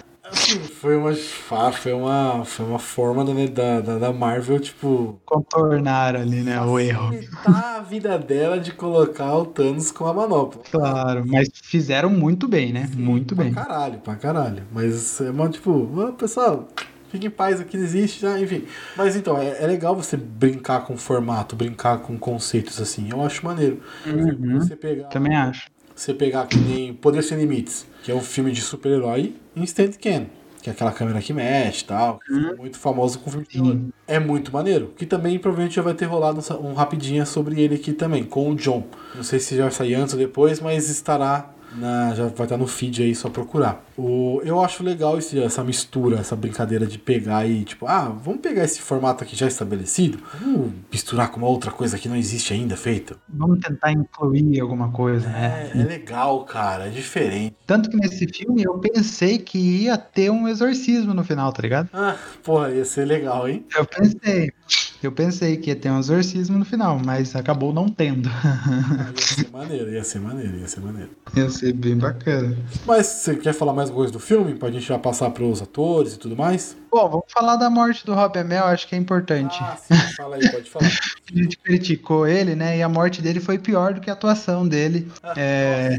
[0.58, 1.12] Foi uma,
[1.72, 7.10] foi uma, foi uma forma da, da, da- Marvel, tipo, Contornar ali, né, o erro.
[7.44, 10.62] a vida dela de colocar o Thanos com a manopla.
[10.70, 12.88] Claro, mas fizeram muito bem, né?
[12.94, 13.52] muito pra bem.
[13.52, 14.62] caralho, pra caralho.
[14.72, 16.68] Mas é uma, tipo, pessoal,
[17.10, 18.64] fique em paz, aqui não existe, já, enfim.
[18.96, 23.08] Mas então, é, é legal você brincar com formato, brincar com conceitos assim.
[23.10, 23.80] Eu acho maneiro.
[24.06, 25.04] Exemplo, Você pegar.
[25.04, 25.10] Uhum.
[25.10, 25.70] Também acho.
[25.94, 29.92] Você pegar que nem Poder Sem Limites, que é um filme de super-herói em stand
[30.02, 30.26] cam.
[30.62, 32.20] Que é aquela câmera que mexe e tal.
[32.24, 33.76] Ficou muito famoso com o filme terror.
[34.06, 34.92] É muito maneiro.
[34.96, 38.50] Que também provavelmente já vai ter rolado um, um rapidinho sobre ele aqui também, com
[38.50, 38.86] o John.
[39.14, 41.51] Não sei se já vai sair antes ou depois, mas estará.
[41.76, 43.84] Na, já vai estar no feed aí, só procurar.
[43.96, 48.40] O, eu acho legal esse, essa mistura, essa brincadeira de pegar e, tipo, ah, vamos
[48.40, 52.52] pegar esse formato aqui já estabelecido, vamos misturar com uma outra coisa que não existe
[52.52, 53.16] ainda feita.
[53.28, 55.70] Vamos tentar incluir alguma coisa, né?
[55.74, 57.56] É, é legal, cara, é diferente.
[57.66, 61.88] Tanto que nesse filme eu pensei que ia ter um exorcismo no final, tá ligado?
[61.92, 63.64] Ah, porra, ia ser legal, hein?
[63.76, 64.52] Eu pensei.
[65.06, 68.28] Eu pensei que ia ter um exorcismo no final, mas acabou não tendo.
[68.28, 71.10] Ah, ia ser maneiro, ia ser maneiro, ia ser maneiro.
[71.36, 72.56] ia ser bem bacana.
[72.86, 74.54] Mas você quer falar mais coisa do filme?
[74.54, 76.76] Pra gente já passar pros atores e tudo mais?
[76.90, 79.56] Bom, vamos falar da morte do Rob Amell, acho que é importante.
[79.60, 80.86] Ah, sim, fala aí, pode falar.
[81.32, 82.76] A gente criticou ele, né?
[82.76, 85.10] E a morte dele foi pior do que a atuação dele.
[85.34, 85.96] É...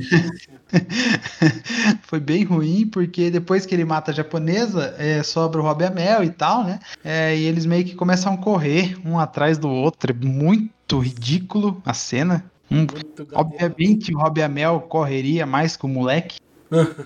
[2.04, 6.24] foi bem ruim, porque depois que ele mata a japonesa, é, sobra o Rob Amell
[6.24, 6.80] e tal, né?
[7.04, 10.12] É, e eles meio que começam a correr um atrás do outro.
[10.12, 12.46] É muito ridículo a cena.
[12.72, 12.88] Um,
[13.34, 16.40] obviamente o Rob Amell correria mais que o moleque.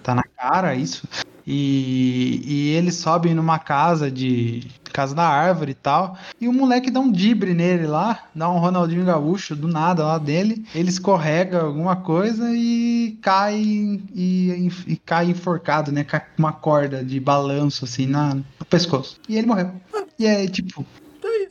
[0.01, 1.07] tá na cara isso.
[1.49, 4.67] E, e eles sobem numa casa de.
[4.91, 6.17] Casa da árvore e tal.
[6.41, 10.17] E o moleque dá um dibre nele lá, dá um Ronaldinho Gaúcho do nada lá
[10.17, 10.65] dele.
[10.73, 16.03] Ele escorrega alguma coisa e cai e, e cai enforcado, né?
[16.03, 19.19] Com uma corda de balanço assim na, no pescoço.
[19.29, 19.71] E ele morreu.
[20.19, 20.85] E é tipo.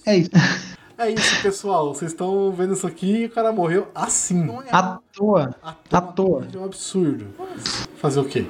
[0.05, 0.31] É isso.
[0.99, 1.93] É isso, pessoal.
[1.93, 4.45] Vocês estão vendo isso aqui e o cara morreu assim.
[4.45, 5.55] Não é À toa.
[5.93, 6.49] À toa.
[6.51, 7.27] É um absurdo.
[7.97, 8.47] Fazer o quê?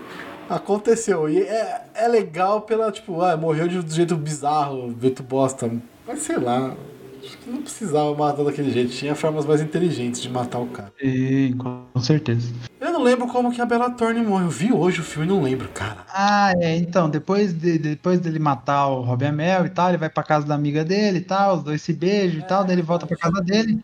[0.49, 1.29] Aconteceu.
[1.29, 5.71] E é, é legal pela, tipo, ah, morreu de um jeito bizarro, jeito bosta.
[6.07, 6.75] Mas sei lá.
[7.23, 8.93] Acho que não precisava matar daquele jeito.
[8.93, 10.93] Tinha formas mais inteligentes de matar o cara.
[11.03, 12.53] E, com certeza.
[12.81, 14.45] Eu não lembro como que a Bella Thorne morre.
[14.45, 16.07] Eu vi hoje o filme e não lembro, cara.
[16.09, 20.09] Ah, é, então, depois, de, depois dele matar o Robin Amell e tal, ele vai
[20.09, 22.83] pra casa da amiga dele e tal, os dois se beijam e tal, daí ele
[22.83, 23.81] volta pra casa dele.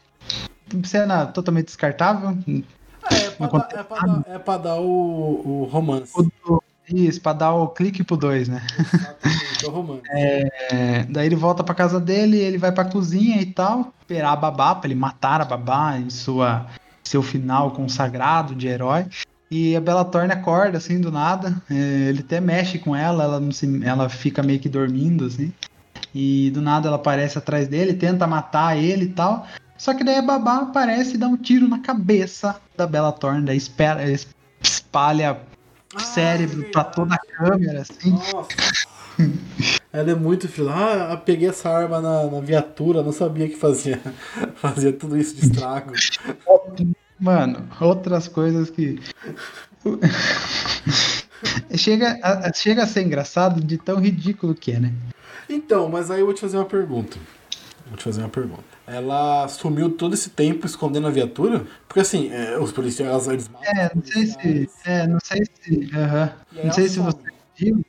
[0.84, 2.38] Cena totalmente descartável.
[3.12, 6.12] É, é pra, dar, é pra dar, é pra dar o, o romance.
[6.44, 8.62] O Isso, pra dar o clique pro dois, né?
[8.78, 10.02] Exatamente, o romance.
[10.14, 14.36] É, daí ele volta pra casa dele, ele vai pra cozinha e tal, esperar a
[14.36, 16.66] babá, pra ele matar a babá em sua,
[17.04, 19.06] seu final consagrado de herói.
[19.50, 21.62] E a Bela Thorne acorda assim do nada.
[21.70, 21.74] é,
[22.08, 25.52] ele até mexe com ela, ela, não se, ela fica meio que dormindo assim.
[26.14, 29.46] E do nada ela aparece atrás dele, tenta matar ele e tal.
[29.82, 33.44] Só que daí a babá aparece e dá um tiro na cabeça da Bela Thorne,
[33.44, 34.00] daí espera,
[34.62, 35.40] espalha
[35.98, 38.16] cérebro pra toda a câmera, assim.
[39.92, 40.70] Ela é muito filha.
[40.70, 44.00] Ah, peguei essa arma na, na viatura, não sabia que fazia,
[44.54, 45.94] fazia tudo isso de estrago.
[47.18, 49.00] Mano, outras coisas que.
[51.76, 54.92] chega, a, chega a ser engraçado de tão ridículo que é, né?
[55.48, 57.18] Então, mas aí eu vou te fazer uma pergunta.
[57.92, 58.64] Vou te fazer uma pergunta.
[58.86, 61.66] Ela sumiu todo esse tempo escondendo a viatura?
[61.86, 64.70] Porque assim, é, os policiais, eles matam É, não sei se.
[64.86, 65.70] É, não sei se.
[65.74, 67.18] E aí Não sei ela se você
[67.54, 67.84] viu,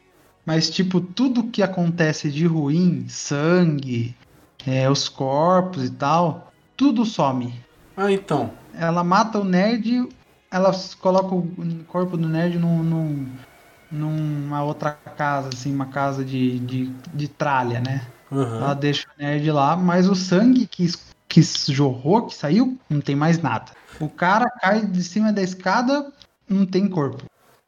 [0.46, 4.14] mas tipo, tudo que acontece de ruim, sangue,
[4.68, 7.54] é, os corpos e tal, tudo some.
[7.96, 8.52] Ah, então.
[8.74, 10.10] Ela mata o nerd,
[10.52, 13.28] elas colocam o corpo do nerd num, num-
[13.90, 18.02] numa outra casa, assim, uma casa de, de, de tralha, né?
[18.34, 18.58] Aham.
[18.58, 20.92] Ela deixa o nerd lá, mas o sangue que,
[21.28, 23.72] que jorrou, que saiu, não tem mais nada.
[24.00, 26.12] O cara cai de cima da escada,
[26.50, 27.24] não tem corpo.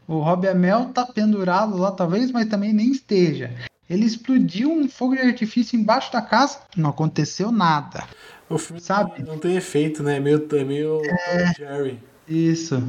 [0.07, 3.51] O Rob Amell tá pendurado lá, talvez, mas também nem esteja.
[3.89, 8.03] Ele explodiu um fogo de artifício embaixo da casa, não aconteceu nada.
[8.49, 9.24] O filme Sabe?
[9.24, 10.18] não tem efeito, né?
[10.18, 11.99] É meio, é meio e Jerry.
[12.28, 12.84] Isso.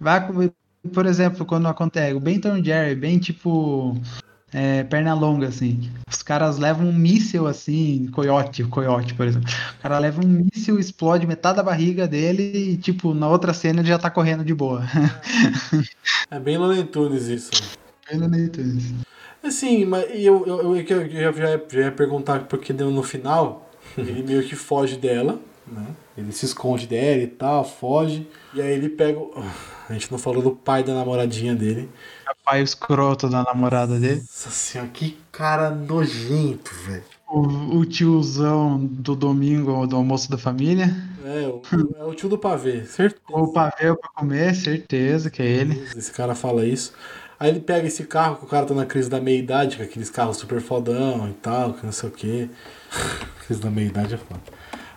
[0.00, 0.26] Vai,
[0.92, 3.96] por exemplo, quando acontece, o Tom e Jerry, bem tipo
[4.52, 5.90] é, perna longa, assim.
[6.08, 9.48] Os caras levam um míssil assim, coiote, coiote, por exemplo.
[9.78, 13.80] O cara leva um míssil, explode metade da barriga dele e, tipo, na outra cena
[13.80, 14.82] ele já tá correndo de boa.
[16.30, 17.50] É bem Looney Tunes isso.
[18.08, 18.94] Tem isso.
[19.42, 23.70] Assim, mas eu, eu, eu, eu já, já, já ia perguntar porque deu no final,
[23.96, 25.86] ele meio que foge dela, né?
[26.18, 28.26] Ele se esconde dela e tal, foge.
[28.54, 29.18] E aí ele pega.
[29.18, 29.32] o-
[29.88, 31.88] A gente não falou do pai da namoradinha dele.
[32.46, 34.20] Pai escroto da namorada dele.
[34.20, 37.02] Nossa senhora, que cara nojento, velho.
[37.28, 40.94] O, o tiozão do domingo do almoço da família.
[41.24, 41.60] É, o,
[41.98, 43.20] é o tio do pavê, certo?
[43.28, 45.74] O pavel pra comer, certeza que é ele.
[45.96, 46.92] Esse cara fala isso.
[47.36, 50.08] Aí ele pega esse carro, que o cara tá na crise da meia-idade, com aqueles
[50.08, 52.48] carros super fodão e tal, que não sei o quê.
[53.44, 54.40] crise da meia-idade é foda.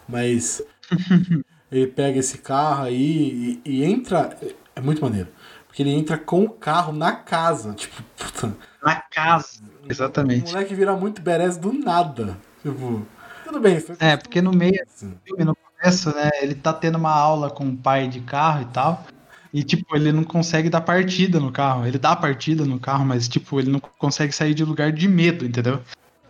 [0.08, 0.62] Mas
[1.72, 4.38] ele pega esse carro aí e, e entra.
[4.76, 5.30] É muito maneiro.
[5.70, 7.74] Porque ele entra com o carro na casa.
[7.74, 8.54] Tipo, puta.
[8.84, 9.62] Na casa.
[9.88, 10.52] O Exatamente.
[10.52, 12.38] moleque vira muito berés do nada.
[12.62, 13.06] Tipo,
[13.46, 13.80] tudo bem.
[13.80, 15.14] Foi É, porque no meio assim.
[15.24, 18.66] filme, no começo, né, ele tá tendo uma aula com o pai de carro e
[18.66, 19.06] tal.
[19.54, 21.86] E, tipo, ele não consegue dar partida no carro.
[21.88, 25.46] Ele dá partida no carro, mas, tipo, ele não consegue sair de lugar de medo,
[25.46, 25.80] entendeu?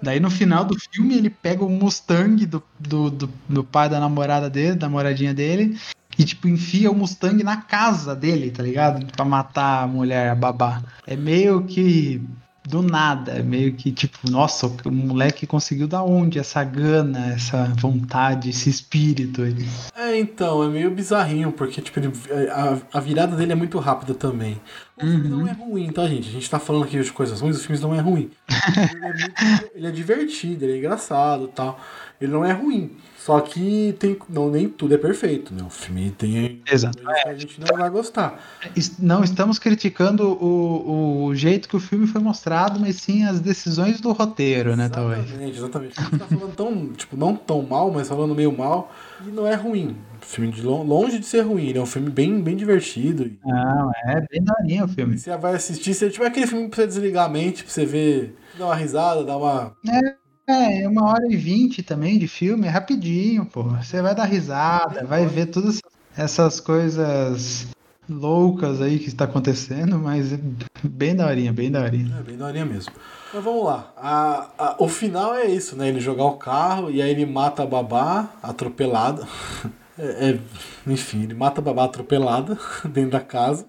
[0.01, 3.99] Daí no final do filme ele pega o Mustang do, do, do, do pai da
[3.99, 5.77] namorada dele, da namoradinha dele,
[6.19, 9.05] e, tipo, enfia o Mustang na casa dele, tá ligado?
[9.13, 10.83] Pra matar a mulher, a babá.
[11.07, 12.21] É meio que
[12.67, 17.63] do nada, é meio que tipo, nossa, o moleque conseguiu da onde essa gana, essa
[17.79, 19.67] vontade, esse espírito aí.
[19.97, 22.11] É, então, é meio bizarrinho, porque tipo, ele-
[22.51, 24.61] a, a virada dele é muito rápida também.
[24.95, 26.29] O filme não é ruim, tá, gente?
[26.29, 28.29] A gente tá falando aqui de coisas ruins, o filme não é ruim.
[28.93, 31.79] ele, é muito- ele é divertido, ele é engraçado e tal.
[32.21, 32.91] Ele não é ruim.
[33.29, 35.61] Só que tem, não, nem tudo é perfeito, né?
[35.63, 36.97] O filme tem Exato.
[37.27, 38.39] a gente não vai gostar.
[38.75, 43.39] Es- Não estamos criticando o, o jeito que o filme foi mostrado, mas sim as
[43.39, 45.25] decisões do roteiro, né, talvez.
[45.25, 45.99] Exatamente, exatamente.
[45.99, 48.91] A gente tá falando tão, tipo, não tão mal, mas falando meio mal.
[49.23, 49.95] E não é ruim.
[50.21, 51.67] O filme de lon- longe de ser ruim.
[51.67, 53.31] Ele é um filme bem, bem divertido.
[53.45, 55.17] Não, é bem daorinha o filme.
[55.19, 58.35] você vai assistir, você tipo aquele filme pra você desligar a mente, pra você ver,
[58.57, 59.75] dar uma risada, dar uma.
[59.87, 60.15] É,
[60.51, 63.63] é uma hora e vinte também de filme, é rapidinho, pô.
[63.63, 65.79] Você vai dar risada, vai ver todas
[66.17, 67.67] essas coisas
[68.09, 70.39] loucas aí que está acontecendo, mas é
[70.83, 72.17] bem daorinha, bem daorinha.
[72.19, 72.91] É bem daorinha mesmo.
[73.33, 73.93] Mas vamos lá.
[73.95, 75.87] A, a- o final é isso, né?
[75.89, 79.27] Ele jogar o carro e aí ele mata a babá atropelada.
[80.01, 80.39] É, é-
[80.87, 83.65] enfim, ele mata a babá atropelada dentro da casa.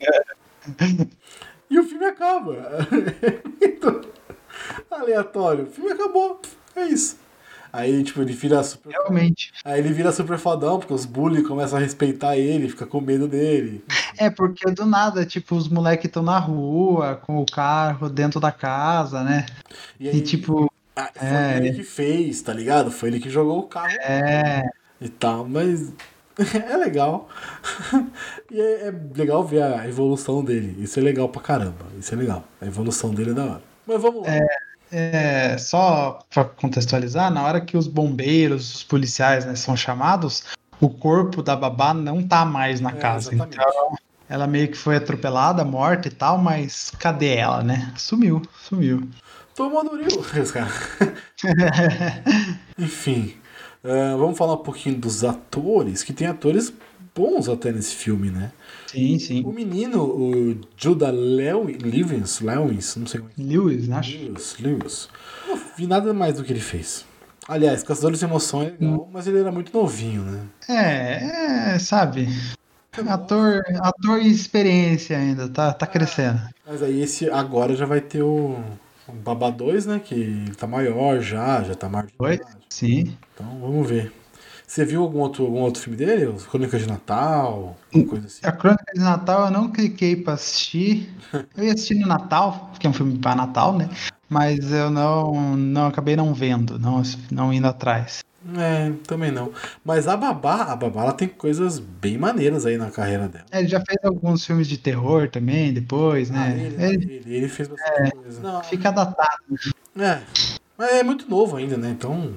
[1.69, 2.55] E o filme acaba.
[2.55, 4.09] É muito
[4.91, 5.65] aleatório.
[5.65, 6.41] O filme acabou.
[6.75, 7.19] É isso.
[7.73, 8.91] Aí, tipo, ele vira super.
[8.91, 9.53] Realmente.
[9.65, 13.29] Aí ele vira super fodão, porque os bullies começam a respeitar ele, fica com medo
[13.29, 13.85] dele.
[14.19, 18.51] É, porque do nada, tipo, os moleques estão na rua, com o carro dentro da
[18.51, 19.47] casa, né?
[20.01, 21.57] E, aí, E tipo, ah, foi é.
[21.59, 22.91] ele que fez, tá ligado?
[22.91, 24.63] Foi ele que jogou o carro é.
[25.01, 25.93] e tal, mas
[26.69, 27.29] é legal.
[28.51, 30.77] e é, é legal ver a evolução dele.
[30.83, 31.87] Isso é legal pra caramba.
[31.99, 32.45] Isso é legal.
[32.61, 33.63] A evolução dele é da hora.
[33.87, 34.35] Mas vamos lá.
[34.35, 34.47] É,
[35.59, 40.45] só para contextualizar, na hora que os bombeiros, os policiais né, são chamados,
[40.81, 43.35] o corpo da babá não tá mais na É, casa.
[43.35, 43.59] exatamente.
[43.61, 43.97] Então,
[44.29, 47.93] ela meio que foi atropelada, morta e tal, mas cadê ela, né?
[47.97, 49.09] Sumiu, sumiu.
[49.55, 50.23] Tomou no Rio.
[50.53, 50.71] Cara.
[52.79, 53.35] Enfim.
[53.85, 56.73] ah, vamos falar um pouquinho dos atores, que tem atores
[57.15, 58.53] bons até nesse filme, né?
[58.87, 59.53] Sim, O sim.
[59.53, 63.97] menino, o Judah Lew- Lewis, Lewis, não sei como é Lewis, né?
[63.99, 64.19] acho.
[64.19, 65.09] Lewis, Lewis.
[65.47, 67.05] Não vi nada mais do que ele fez.
[67.49, 70.45] Aliás, Caçadores de Emoção é legal, mas ele era muito novinho, né?
[70.69, 72.27] É, é, sabe?
[73.09, 76.41] Ator, ator em experiência ainda, tá, tá crescendo.
[76.67, 78.57] Mas aí esse agora já vai ter o,
[79.09, 79.99] o Babá 2, né?
[79.99, 82.39] Que tá maior já, já tá de Oi?
[82.69, 83.17] Sim.
[83.35, 84.13] Então vamos ver.
[84.71, 86.27] Você viu algum outro, algum outro filme dele?
[86.27, 87.77] Os Crônicas de Natal?
[88.09, 88.39] Coisa assim?
[88.45, 91.13] A Crônica de Natal eu não cliquei pra assistir.
[91.57, 93.91] Eu ia assistir no Natal, porque é um filme pra Natal, né?
[94.29, 97.03] Mas eu não, não acabei não vendo, não,
[97.33, 98.21] não indo atrás.
[98.57, 99.53] É, também não.
[99.85, 103.47] Mas a Babá, a Babá, ela tem coisas bem maneiras aí na carreira dela.
[103.51, 106.63] É, Ele já fez alguns filmes de terror também, depois, Ah, né?
[106.65, 108.41] ele, Ele ele, ele fez bastante coisa.
[108.41, 109.43] Não, fica datado.
[109.99, 110.21] é.
[110.79, 111.91] Mas é muito novo ainda, né?
[111.91, 112.33] Então,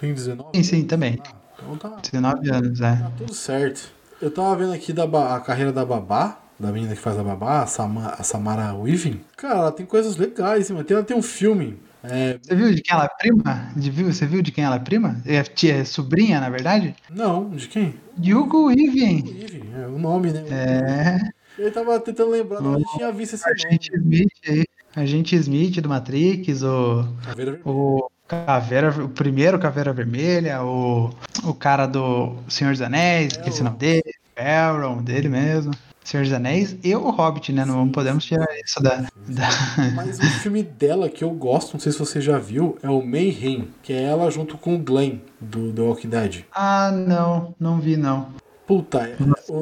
[0.00, 0.50] tem 19.
[0.54, 1.18] Sim, sim, também.
[1.26, 2.96] Ah, então tá, 19 anos, é.
[2.96, 3.90] tá tudo certo.
[4.20, 5.04] Eu tava vendo aqui da,
[5.34, 9.20] a carreira da Babá, da menina que faz a Babá, a, Sama- a Samara Weaving.
[9.36, 11.78] Cara, ela tem coisas legais, hein, Ela tem um filme.
[12.04, 13.68] É, Você viu de quem ela é prima?
[13.76, 15.20] De, viu, você viu de quem ela é prima?
[15.24, 16.94] É, tia, é sobrinha, na verdade?
[17.10, 17.94] não, de quem?
[18.16, 19.22] De Hugo Weaving.
[19.24, 20.42] Weaving, é o nome, né?
[20.50, 21.18] É,
[21.58, 23.64] Eu tava tentando lembrar, eu tinha visto esse nome.
[23.66, 24.64] agente Smith aí.
[24.94, 27.02] Agente Smith do Matrix, o,
[27.34, 27.60] Vermelha.
[27.64, 31.10] o Caveira, o primeiro Caveira Vermelha, o,
[31.44, 35.72] o cara do Senhor dos Anéis, esqueci o nome dele, Elrond, dele mesmo.
[36.04, 37.64] Senhor dos Anéis e o Hobbit, né?
[37.64, 39.06] Não podemos tirar isso da.
[39.28, 39.48] da...
[39.94, 43.04] Mas o filme dela que eu gosto, não sei se você já viu, é o
[43.04, 46.44] Mayhem, que é ela junto com o Glenn, do The Walking Dead.
[46.52, 48.28] Ah, não, não vi não.
[48.66, 49.10] Puta,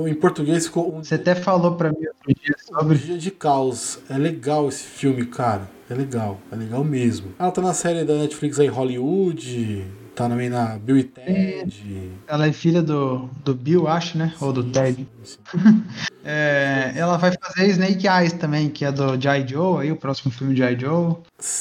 [0.07, 2.99] em português ficou um, Você até falou pra mim outro dia um sobre.
[2.99, 3.99] dia de caos.
[4.09, 5.69] É legal esse filme, cara.
[5.91, 7.33] É legal, é legal mesmo.
[7.37, 9.85] Ela tá na série da Netflix aí, Hollywood,
[10.15, 12.13] tá também na Bill e Ted.
[12.29, 14.33] Ela é filha do, do Bill, acho, né?
[14.41, 15.07] Ou do Ted.
[16.23, 19.49] É, ela vai fazer Snake Eyes também, que é do G.I.
[19.49, 20.79] Joe, aí o próximo filme de G.I.
[20.79, 21.17] Joe.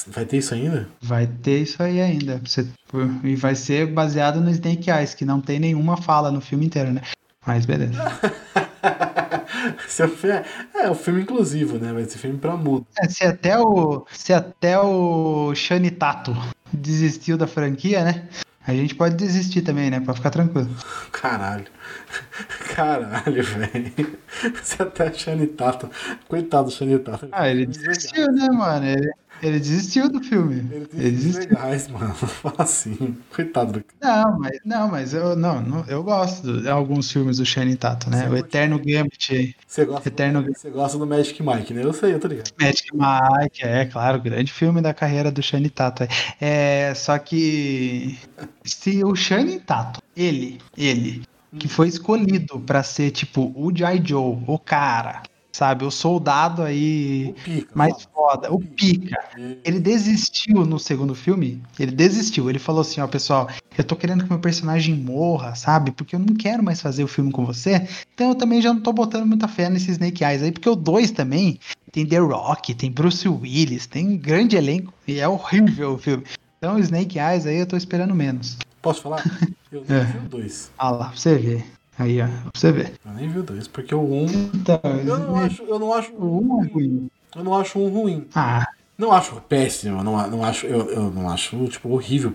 [0.07, 0.89] Vai ter isso ainda?
[1.01, 2.41] Vai ter isso aí ainda.
[2.45, 2.67] Você-
[3.23, 6.91] e vai ser baseado no Snake Eyes, que não tem nenhuma fala no filme inteiro,
[6.91, 7.01] né?
[7.47, 7.93] Mas beleza.
[9.87, 10.27] Esse é, o fi-
[10.75, 11.91] é, o filme inclusivo, né?
[11.93, 12.85] Vai ser filme pra mudo.
[12.97, 14.05] É, se até o.
[14.11, 16.35] Se até o Shani Tato
[16.71, 18.27] desistiu da franquia, né?
[18.67, 19.99] A gente pode desistir também, né?
[19.99, 20.69] Pra ficar tranquilo.
[21.11, 21.65] Caralho.
[22.75, 24.17] Caralho, velho.
[24.61, 25.89] Você até é Shane Tato.
[26.27, 27.27] Coitado do Shane Tato.
[27.31, 28.85] Ah, ele desistiu, né, mano?
[28.85, 29.11] Ele,
[29.41, 30.55] ele desistiu do filme.
[30.71, 31.49] Ele tem Ele desistiu.
[31.49, 32.13] legais, mano.
[32.15, 33.17] Fala assim.
[33.35, 34.23] Coitado do cara.
[34.23, 38.09] Não, mas, não, mas eu, não, não- eu gosto de alguns filmes do Shane Tato,
[38.09, 38.23] né?
[38.23, 39.55] Você O Eterno Gambit aí.
[39.67, 41.83] Você gosta, Eterno- do, você gosta do Magic Mike, né?
[41.83, 42.51] Eu sei, eu tô ligado.
[42.59, 46.03] Magic Mike, é claro, grande filme da carreira do Shane Tato.
[46.39, 48.17] É, só que
[48.63, 51.23] se o Shane Tato, ele, ele,
[51.57, 54.01] que foi escolhido pra ser tipo o G.I.
[54.05, 55.23] Joe, o cara,
[55.59, 57.69] sabe, o soldado aí pica.
[57.75, 59.17] mais foda, o pica.
[59.65, 61.61] Ele desistiu no segundo filme.
[61.77, 62.49] Ele desistiu.
[62.49, 65.91] Ele falou assim: Ó, pessoal, eu tô querendo que meu personagem morra, sabe?
[65.91, 67.85] Porque eu não quero mais fazer o filme com você.
[68.13, 70.51] Então eu também já não tô botando muita fé nesse Snake Eyes aí.
[70.53, 71.59] Porque o 2 também
[71.91, 74.93] tem The Rock, tem Bruce Willis, tem grande elenco.
[75.05, 76.23] E é horrível o filme.
[76.57, 78.57] Então o Snake Eyes aí eu tô esperando menos.
[78.81, 79.21] Posso falar?
[79.71, 80.03] Eu nem É.
[80.05, 80.71] vi o 2.
[80.77, 81.65] Ah lá, pra você ver.
[81.99, 82.93] Aí, ó, pra você ver.
[83.05, 84.25] Eu nem vi o 2, porque o 1.
[84.25, 87.09] Um, Então, eu não acho, eu não acho o um um é ruim.
[87.35, 88.27] Eu não acho um ruim.
[88.33, 88.65] Ah,
[88.97, 92.33] Não acho péssimo, eu não, não acho, eu, eu não acho, tipo, horrível.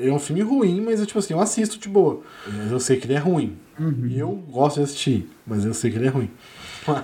[0.00, 2.22] É um filme ruim, mas eu, tipo assim, eu assisto de boa.
[2.46, 3.56] Mas eu sei que ele é ruim.
[4.08, 6.30] E eu gosto de assistir, mas eu sei que ele é ruim.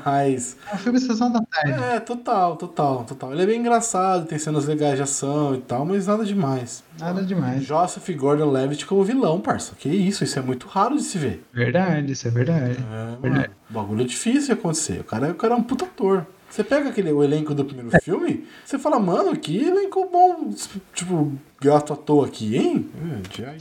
[0.05, 0.57] Mas.
[0.71, 1.73] é um filme Sessão da Tarde.
[1.83, 3.33] É, total, total, total.
[3.33, 6.83] Ele é bem engraçado, tem cenas legais de ação e tal, mas nada demais.
[6.99, 7.65] Nada demais.
[7.65, 9.75] Joseph Gordon-Levitt como vilão, parça.
[9.79, 11.45] Que isso, isso é muito raro de se ver.
[11.53, 12.77] Verdade, isso é verdade.
[13.23, 15.01] É, mano, bagulho difícil de acontecer.
[15.01, 16.27] O cara, o cara é um puta ator.
[16.49, 20.51] Você pega aquele, o elenco do primeiro filme, você fala, mano, que elenco bom,
[20.95, 22.89] tipo, gato à toa aqui, hein?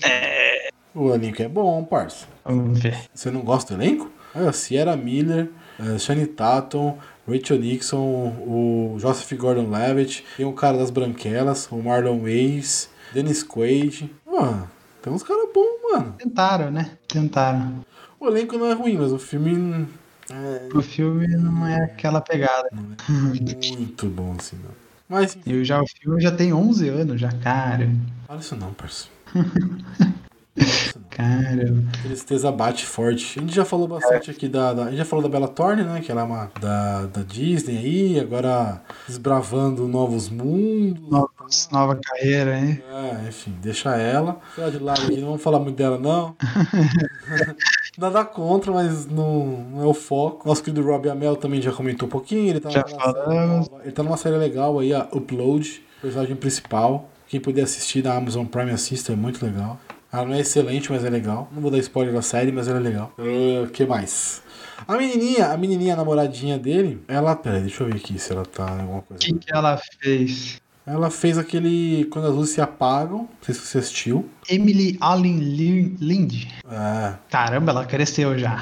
[0.03, 2.27] É, O elenco é bom, parça.
[2.45, 2.95] Vamos ver.
[3.11, 4.11] Você não gosta do elenco?
[4.35, 5.49] Olha, Sierra Miller,
[5.79, 6.97] uh, Shane Tatum,
[7.27, 7.99] Rachel Nixon,
[8.45, 14.09] o Joseph Gordon-Levitt, tem o cara das branquelas, o Marlon Wayans, Dennis Quaid.
[14.25, 14.69] Mano,
[15.01, 16.15] tem uns caras bons, mano.
[16.17, 16.91] Tentaram, né?
[17.07, 17.85] Tentaram.
[18.19, 19.87] O elenco não é ruim, mas o filme
[20.29, 22.69] é, O filme não é aquela pegada.
[22.71, 24.71] não é muito bom assim, não.
[25.07, 27.89] Mas, E já o filme já tem 11 anos, já, cara.
[28.25, 28.73] fala isso não,
[30.55, 30.99] parça.
[31.09, 31.73] Cara.
[32.03, 33.37] Tristeza bate forte.
[33.39, 35.83] A gente já falou bastante aqui da, da- A gente já falou da Bella Thorne,
[35.83, 36.01] né?
[36.01, 36.51] Que ela é uma.
[36.59, 41.69] Da, da Disney aí, agora desbravando novos mundos.
[41.71, 42.81] Nova carreira, hein?
[42.91, 44.39] É, enfim, deixa ela.
[44.71, 46.35] De lado aqui, não vamos falar muito dela, não.
[47.97, 50.47] Nada contra, mas não, não é o foco.
[50.47, 52.49] Nosso querido Robbie Amell também já comentou um pouquinho.
[52.49, 53.69] Ele tá, Já falamos.
[53.83, 57.09] ele tá numa série legal aí, a Upload, personagem principal.
[57.27, 59.79] Quem puder assistir na Amazon Prime assista, é muito legal.
[60.13, 61.49] Ela não é excelente, mas é legal.
[61.51, 63.11] Não vou dar spoiler da série, mas ela é legal.
[63.17, 64.43] O que mais?
[64.87, 67.35] A menininha, a menininha a namoradinha dele, ela.
[67.35, 69.23] Peraí, deixa eu ver aqui se ela tá em alguma O coisa.
[69.23, 70.61] que, que ela fez?
[70.85, 72.05] Ela fez aquele.
[72.11, 73.19] Quando as luzes se apagam.
[73.19, 74.29] Não sei se você assistiu.
[74.49, 76.45] Emily Allen Lin- Lind.
[76.69, 77.13] É.
[77.29, 78.57] Caramba, ela cresceu já.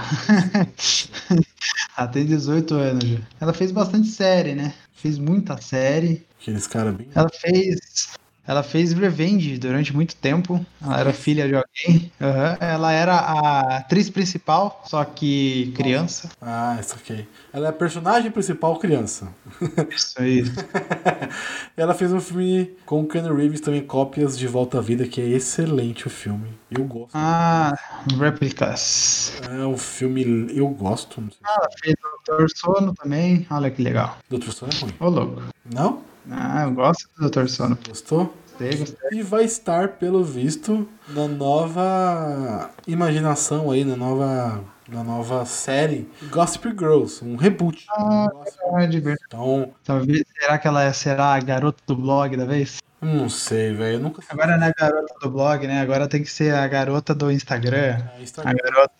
[1.97, 3.17] ela tem 18 anos já.
[3.39, 4.73] Ela fez bastante série, né?
[4.93, 6.25] Fez muita série.
[6.39, 7.07] Aqueles caras bem.
[7.15, 8.09] Ela fez
[8.45, 10.65] Ela fez Revenge durante muito tempo.
[10.81, 12.11] Ela era filha de alguém.
[12.19, 12.57] Aham.
[12.59, 16.29] Ela era a atriz principal, só que criança.
[16.41, 17.27] Ah, isso aqui.
[17.53, 19.27] Ela é a personagem principal criança.
[19.89, 20.43] Isso aí.
[21.77, 25.21] Ela fez um filme com o Keanu Reeves também, Cópias de Volta à Vida, que
[25.21, 26.49] é excelente o filme.
[26.69, 27.11] Eu gosto.
[27.13, 27.73] Ah,
[28.19, 29.39] Replicas.
[29.49, 30.47] É um filme.
[30.55, 31.21] Eu gosto.
[31.21, 31.39] Não sei.
[31.45, 33.45] Ela fez Doutor Sono também.
[33.51, 34.17] Olha que legal.
[34.29, 34.93] Doutor Sono é ruim.
[34.99, 35.41] Ô, louco.
[35.73, 36.10] Não?
[36.29, 37.77] Ah, eu gosto do Doutor Sono.
[37.87, 38.33] Gostou?
[38.59, 39.19] Gostei, gostei.
[39.19, 46.69] E vai estar, pelo visto, na nova imaginação aí, na nova, na nova série Gossip
[46.77, 47.85] Girls, um reboot.
[47.89, 48.27] Ah,
[48.71, 49.23] verdade, verdade.
[49.27, 52.77] Então, Talvez, será que ela será a garota do blog da vez?
[53.01, 53.99] não sei, velho.
[53.99, 55.81] Nunca Agora não é a garota do blog, né?
[55.81, 57.97] Agora tem que ser a garota do Instagram.
[58.13, 58.93] A A Instagram, garota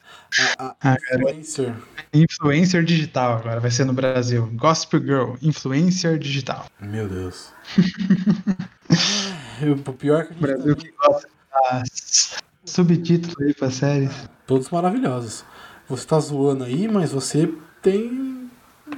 [0.58, 1.74] a, a a influencer.
[2.14, 4.50] influencer digital agora vai ser no Brasil.
[4.56, 6.66] Gospel Girl, influencer digital.
[6.80, 7.50] Meu Deus.
[9.62, 11.28] Eu, o pior é que a gente Brasil também- que gosta
[11.72, 14.12] das subtítulos aí pra séries.
[14.48, 15.46] todos maravilhosos.
[15.88, 17.52] Você tá zoando aí, mas você
[17.82, 18.50] tem.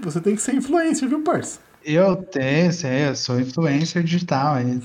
[0.01, 1.59] Você tem que ser influencer, viu, parça?
[1.83, 4.55] Eu tenho, sei, eu sou influencer digital.
[4.55, 4.79] aí.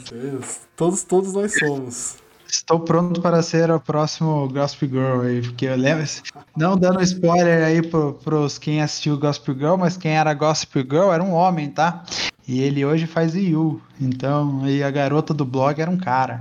[0.77, 2.17] Todos, todos nós somos.
[2.51, 6.05] Estou pronto para ser o próximo Gospel Girl aí, porque eu lembro.
[6.57, 11.13] Não dando spoiler aí pro, pros quem assistiu Gospel Girl, mas quem era Gospel Girl
[11.13, 12.05] era um homem, tá?
[12.47, 13.81] E ele hoje faz IU.
[14.01, 16.41] Então, aí a garota do blog era um cara.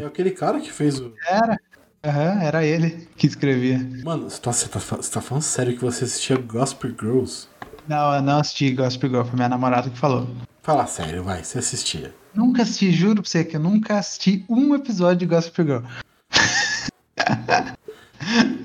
[0.00, 1.12] É aquele cara que fez o.
[1.26, 1.58] Era.
[2.02, 3.78] Aham, era ele que escrevia.
[4.02, 7.46] Mano, você tá, você, tá, você tá falando sério que você assistia Gospel Girls?
[7.86, 10.26] Não, eu não assisti Gospel Girl, foi minha namorada que falou.
[10.62, 12.14] Fala sério, vai, você assistia.
[12.34, 15.84] Nunca assisti, juro pra você que eu nunca assisti um episódio de Gospel Girl.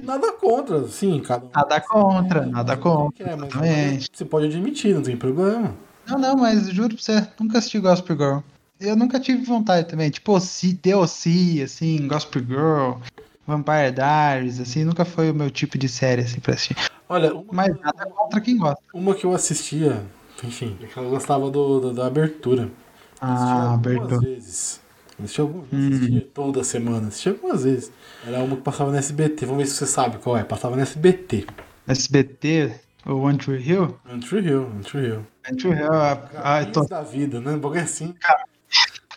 [0.03, 1.49] Nada contra, sim, cada um.
[1.53, 4.09] Nada contra, É, nada mas contra, é, mas exatamente.
[4.13, 5.73] Você pode admitir, não tem problema.
[6.07, 8.37] Não, não, mas juro pra você, nunca assisti Gospel Girl.
[8.79, 10.09] Eu nunca tive vontade também.
[10.09, 12.91] Tipo, se DLC, assim, Gospel Girl,
[13.47, 16.75] Vampire Diaries, assim, nunca foi o meu tipo de série, assim, pra assistir.
[17.07, 18.81] Olha, uma, Mas nada contra quem gosta.
[18.93, 20.03] uma que eu assistia,
[20.43, 22.69] enfim, é que eu gostava do, do- da abertura.
[23.21, 24.19] Ah, abertura.
[24.19, 24.79] vezes.
[25.17, 27.91] Assisti algumas vezes, assistia toda semana, assistia algumas vezes.
[28.25, 30.43] Era uma que passava no SBT, vamos ver se você sabe qual é.
[30.43, 31.47] Passava no SBT.
[31.87, 32.73] SBT,
[33.05, 33.97] o One Tree Hill?
[34.09, 35.25] One Tree Hill, One Tree Hill.
[35.49, 37.51] One Tree Hill, ah, eu tô Caminhos da vida, né?
[37.51, 38.13] Um bagulho assim.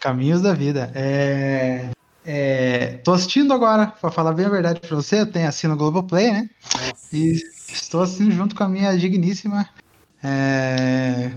[0.00, 0.92] Caminhos da vida.
[0.94, 1.90] É.
[2.30, 5.76] É, tô assistindo agora, pra falar bem a verdade pra você, eu tenho assino o
[5.78, 6.50] Globoplay, né?
[6.62, 7.16] Nossa.
[7.16, 9.66] E estou assistindo junto com a minha digníssima
[10.22, 11.30] é,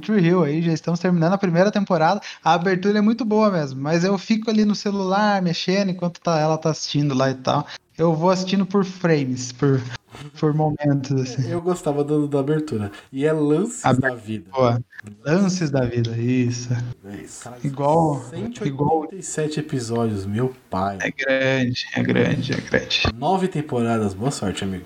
[0.00, 2.20] Tree Hill aí, já estamos terminando a primeira temporada.
[2.42, 6.38] A abertura é muito boa mesmo, mas eu fico ali no celular mexendo enquanto tá,
[6.38, 7.66] ela tá assistindo lá e tal.
[7.96, 9.80] Eu vou assistindo por frames, por,
[10.38, 11.48] por momentos, assim.
[11.50, 12.92] Eu gostava do- da abertura.
[13.10, 14.50] E é lances A- da vida.
[14.52, 14.78] Boa.
[15.24, 16.68] Lances da vida, isso.
[17.06, 17.44] É isso.
[17.44, 20.98] Cara, Igual- 187 episódios, meu pai.
[21.00, 23.02] É grande, é grande, é grande.
[23.16, 24.84] Nove temporadas, boa sorte, amigo.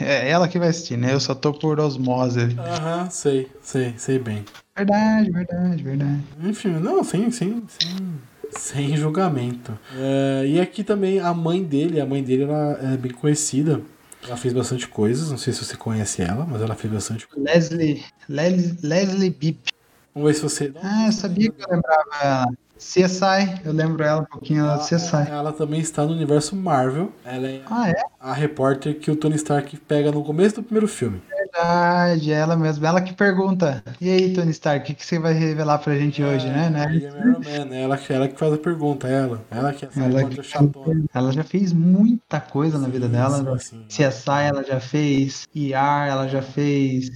[0.00, 1.12] É ela que vai assistir, né?
[1.12, 2.56] Eu só tô por osmose.
[2.58, 4.44] Aham, sei, sei, sei bem.
[4.76, 6.22] Verdade, verdade, verdade.
[6.42, 8.20] Enfim, não, sem, sem, sem,
[8.50, 9.76] sem julgamento.
[9.96, 13.80] É, e aqui também a mãe dele, a mãe dele ela é bem conhecida.
[14.24, 17.70] Ela fez bastante coisas, não sei se você conhece ela, mas ela fez bastante coisas.
[17.70, 19.70] Leslie, Leslie, Leslie Bip.
[20.14, 20.72] Vamos ver se você.
[20.82, 22.48] Ah, eu sabia que eu lembrava ela.
[22.78, 25.28] CSI, eu lembro ela um pouquinho lá do CSI.
[25.28, 27.12] Ela também está no universo Marvel.
[27.24, 27.94] Ela é Ah, é?
[28.20, 31.20] a repórter que o Tony Stark pega no começo do primeiro filme.
[31.28, 32.86] Verdade, é ela mesma.
[32.88, 33.82] Ela que pergunta.
[34.00, 36.70] E aí, Tony Stark, o que, que você vai revelar pra gente hoje, né?
[36.70, 36.94] né?
[36.94, 39.42] Iron Man, é ela, ela que faz a pergunta, ela.
[39.50, 41.04] Ela que é Ela, chatona.
[41.12, 43.58] ela já fez muita coisa na vida dela.
[43.58, 44.08] sim, sim.
[44.08, 47.10] CSI ela já fez, ER ela já fez.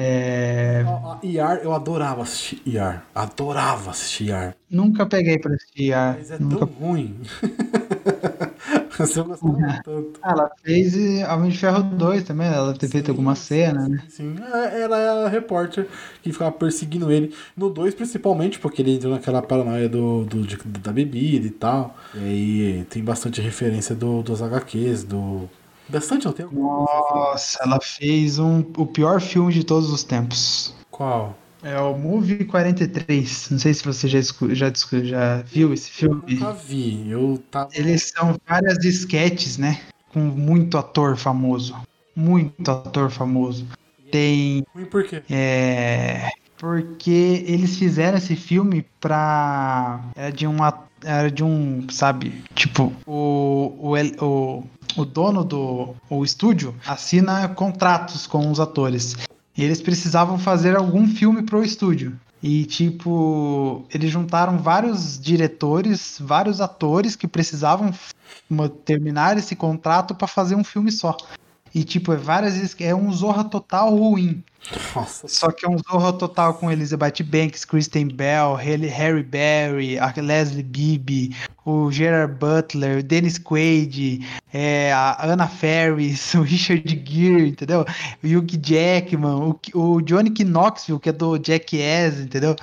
[0.00, 0.84] É...
[0.86, 3.02] Ó, ER, eu adorava assistir ER.
[3.12, 4.54] Adorava assistir ER.
[4.70, 5.90] Nunca peguei pra assistir.
[5.90, 6.58] Mas é Nunca...
[6.58, 7.16] tão ruim.
[8.98, 9.36] Eu gostava
[9.84, 10.20] tanto.
[10.22, 10.94] Ela fez
[11.28, 14.02] Homem de Ferro 2 também, ela deve ter feito alguma cena, né?
[14.08, 15.86] Sim, é, ela é a repórter
[16.22, 17.32] que ficava perseguindo ele.
[17.56, 20.44] No 2, principalmente, porque ele entrou naquela paranoia do, do,
[20.80, 21.96] da bebida e tal.
[22.14, 25.48] E aí tem bastante referência do, dos HQs, do.
[25.88, 27.14] Bastante, não tem alguma coisa?
[27.14, 30.74] Nossa, ela fez um, o pior filme de todos os tempos.
[30.90, 31.36] Qual?
[31.62, 33.50] É o Movie 43.
[33.50, 34.72] Não sei se você já, já,
[35.02, 36.22] já viu esse filme.
[36.34, 37.10] Nunca vi.
[37.10, 37.70] Eu tava.
[37.74, 39.80] Eles são várias esquetes, né?
[40.12, 41.74] Com muito ator famoso.
[42.14, 43.66] Muito ator famoso.
[44.12, 44.64] Tem.
[44.74, 45.22] Ruim por quê?
[45.30, 46.28] É.
[46.58, 50.00] Porque eles fizeram esse filme pra.
[50.16, 50.62] Era de um.
[50.62, 51.86] at- Era de um.
[51.90, 52.44] Sabe?
[52.54, 53.74] Tipo, o.
[53.78, 54.64] O, o,
[54.96, 59.14] o dono do o estúdio assina contratos com os atores.
[59.56, 62.18] E eles precisavam fazer algum filme pro estúdio.
[62.42, 67.92] E, tipo, eles juntaram vários diretores, vários atores que precisavam
[68.84, 71.16] terminar esse contrato pra fazer um filme só.
[71.78, 72.74] E, tipo, é várias vezes.
[72.80, 74.42] É um Zorra Total ruim.
[74.96, 75.28] Nossa.
[75.28, 80.64] Só que é um Zorra Total com Elizabeth Banks, Kristen Bell, Harry Berry, a Leslie
[80.64, 87.84] Bibb, o Gerard Butler, o Dennis Quaid, é, a Anna Ferris, o Richard Gere, entendeu?
[88.24, 92.56] O Hugh Jackman, o, o Johnny Knoxville, que é do Jackass, entendeu?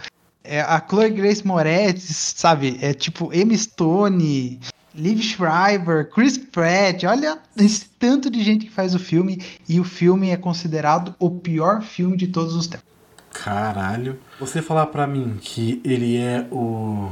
[0.44, 2.78] É, a Chloe Grace Moretz, sabe?
[2.82, 4.60] É tipo Emma Stone,
[4.96, 9.84] Liv Schreiber, Chris Pratt, olha esse tanto de gente que faz o filme e o
[9.84, 12.86] filme é considerado o pior filme de todos os tempos.
[13.32, 14.18] Caralho.
[14.40, 17.12] Você falar pra mim que ele é o.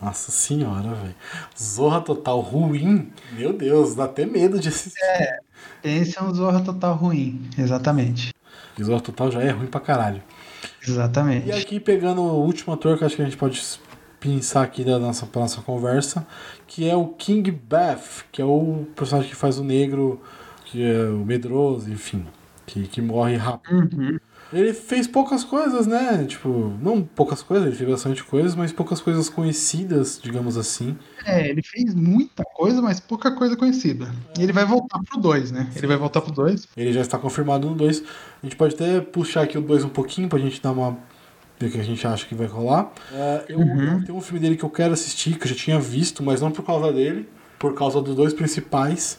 [0.00, 1.14] Nossa senhora, velho.
[1.56, 3.12] Zorra total ruim.
[3.32, 4.98] Meu Deus, dá até medo de assistir.
[5.84, 8.34] Esse é um Zorra Total ruim, exatamente.
[8.76, 10.22] E Zorra total já é ruim pra caralho.
[10.86, 11.48] Exatamente.
[11.48, 13.62] E aqui pegando o último ator que acho que a gente pode
[14.22, 16.24] pensar aqui da nossa, pra nossa conversa,
[16.66, 20.22] que é o King Beth, que é o personagem que faz o negro,
[20.66, 22.24] que é o medroso, enfim,
[22.64, 23.76] que, que morre rápido.
[23.76, 24.18] Uhum.
[24.52, 26.24] Ele fez poucas coisas, né?
[26.28, 30.96] Tipo, não poucas coisas, ele fez bastante coisas, mas poucas coisas conhecidas, digamos assim.
[31.24, 34.12] É, ele fez muita coisa, mas pouca coisa conhecida.
[34.38, 35.70] E ele vai voltar pro 2, né?
[35.74, 36.68] Ele vai voltar pro 2.
[36.76, 38.02] Ele já está confirmado no 2.
[38.42, 40.98] A gente pode até puxar aqui o 2 um pouquinho pra gente dar uma.
[41.62, 42.92] Ver o que a gente acha que vai rolar.
[43.12, 45.78] É, eu, eu tenho um filme dele que eu quero assistir, que eu já tinha
[45.80, 49.18] visto, mas não por causa dele, por causa dos dois principais,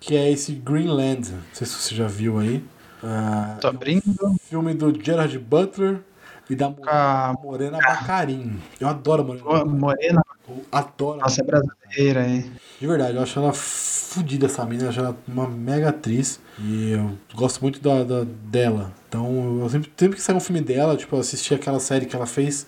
[0.00, 1.30] que é esse Greenland.
[1.32, 2.62] Não sei se você já viu aí.
[3.02, 4.02] Ah, Tô abrindo.
[4.48, 6.00] filme do Gerard Butler
[6.48, 8.58] e da Mo- a Morena Bacarin.
[8.80, 9.64] Eu adoro a Morena.
[9.64, 11.20] Morena, Eu adoro.
[11.20, 12.50] nossa, é brasileira, hein?
[12.80, 13.52] De verdade, eu acho ela
[14.14, 16.40] fodida essa mina, acho ela uma mega atriz.
[16.58, 18.92] E eu gosto muito da, da- dela.
[19.08, 22.14] Então eu sempre, sempre que sai um filme dela, tipo, eu assisti aquela série que
[22.16, 22.66] ela fez.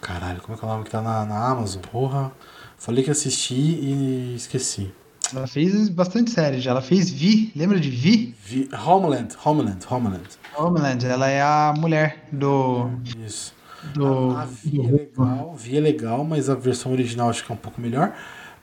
[0.00, 1.80] Caralho, como é que é o nome que tá na, na Amazon?
[1.82, 2.32] Porra.
[2.78, 4.92] Falei que assisti e esqueci.
[5.34, 6.72] Ela fez bastante série já.
[6.72, 8.34] Ela fez Vi, lembra de Vi?
[8.44, 10.28] Vi, Homeland, Homeland, Homeland.
[10.56, 12.90] Homeland, ela é a mulher do.
[13.24, 13.54] Isso.
[13.94, 17.54] do, A Vi é legal, Vi é legal, mas a versão original acho que é
[17.54, 18.14] um pouco melhor.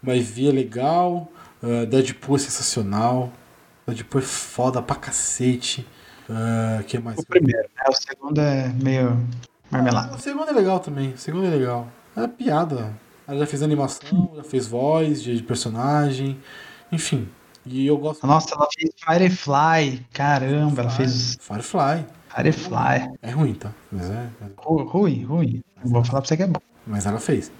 [0.04, 1.32] Mas Vi é legal,
[1.64, 3.32] uh, Deadpool é sensacional.
[3.88, 5.88] Deadpool é foda pra cacete.
[6.30, 7.20] Uh, que mais?
[7.20, 7.84] o primeiro, né?
[7.90, 9.18] O segundo é meio
[9.70, 10.16] marmelada.
[10.16, 11.12] O segundo é legal também.
[11.12, 11.88] O segundo é legal.
[12.16, 12.94] É piada.
[13.28, 16.38] Ela já fez animação, já fez voz de personagem.
[16.92, 17.28] Enfim.
[17.66, 18.26] E eu gosto.
[18.26, 20.06] Nossa, ela fez Firefly.
[20.14, 22.06] Caramba, ela fez Firefly.
[22.36, 23.10] Firefly.
[23.22, 23.72] É ruim, tá?
[23.92, 24.28] Mas é.
[24.58, 25.64] Ru- Ruim, ruim.
[25.84, 26.60] Não vou falar pra você que é bom.
[26.88, 27.52] Mas ela fez.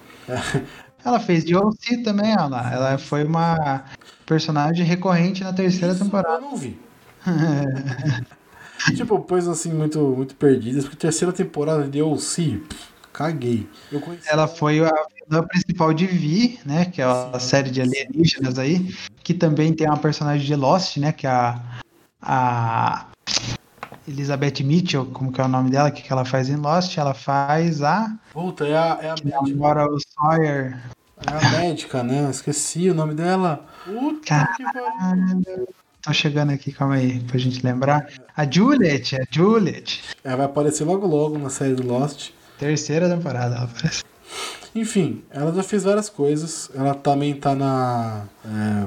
[1.04, 2.72] Ela fez de OC também, ela.
[2.72, 3.84] Ela foi uma
[4.24, 6.36] personagem recorrente na terceira Isso temporada.
[6.36, 6.78] Eu não vi.
[8.96, 10.84] tipo, coisas assim muito, muito perdidas.
[10.84, 13.68] Porque terceira temporada de OC, pff, caguei.
[13.90, 14.92] Eu conheci Ela foi a
[15.28, 16.86] vilã principal de Vi, né?
[16.86, 18.94] Que é a série de alienígenas aí.
[19.22, 21.12] Que também tem uma personagem de Lost, né?
[21.12, 21.60] Que é a.
[22.20, 23.06] A.
[24.12, 25.88] Elizabeth Mitchell, como que é o nome dela?
[25.88, 26.96] O que, que ela faz em Lost?
[26.96, 28.14] Ela faz a.
[28.32, 29.40] Puta, é a, é a médica.
[29.42, 30.78] Namora o Sawyer.
[31.26, 32.30] É a médica, né?
[32.30, 33.64] Esqueci o nome dela.
[33.84, 35.68] Puta que pariu.
[36.02, 38.08] Tô chegando aqui, calma aí, pra gente lembrar.
[38.36, 40.02] A Juliet, a Juliet.
[40.24, 42.30] Ela vai aparecer logo logo na série do Lost.
[42.58, 44.02] Terceira temporada ela aparece.
[44.74, 46.70] Enfim, ela já fez várias coisas.
[46.74, 48.24] Ela também tá na.
[48.44, 48.86] É...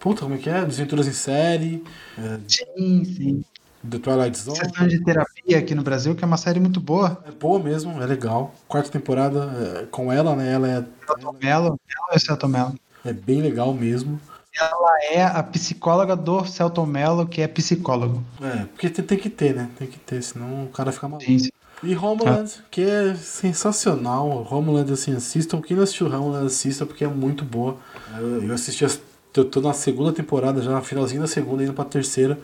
[0.00, 0.64] Puta, como é que é?
[0.64, 1.84] Desventuras em série.
[2.18, 2.40] É...
[2.48, 3.44] Sim, sim.
[3.88, 4.56] The Twilight Zone.
[4.56, 7.22] Sessão de terapia aqui no Brasil, que é uma série muito boa.
[7.26, 8.54] É boa mesmo, é legal.
[8.66, 10.52] Quarta temporada é, com ela, né?
[10.52, 11.66] Ela é, Celto Mello.
[11.66, 12.74] Ela é o Celto Mello.
[13.04, 14.20] é bem legal mesmo.
[14.58, 18.22] Ela é a psicóloga do Celton Mello, que é psicólogo.
[18.40, 19.68] É, porque tem, tem que ter, né?
[19.76, 21.26] Tem que ter, senão o cara fica maluco.
[21.26, 21.50] Sim, sim.
[21.82, 24.46] E Homeland, que é sensacional.
[24.48, 25.60] Homeland, assim, assistam.
[25.60, 27.76] Quem não assistiu Homeland, assista, porque é muito boa.
[28.16, 29.00] Eu, assisti, as,
[29.36, 32.38] eu tô na segunda temporada, já finalzinho da segunda, indo pra terceira.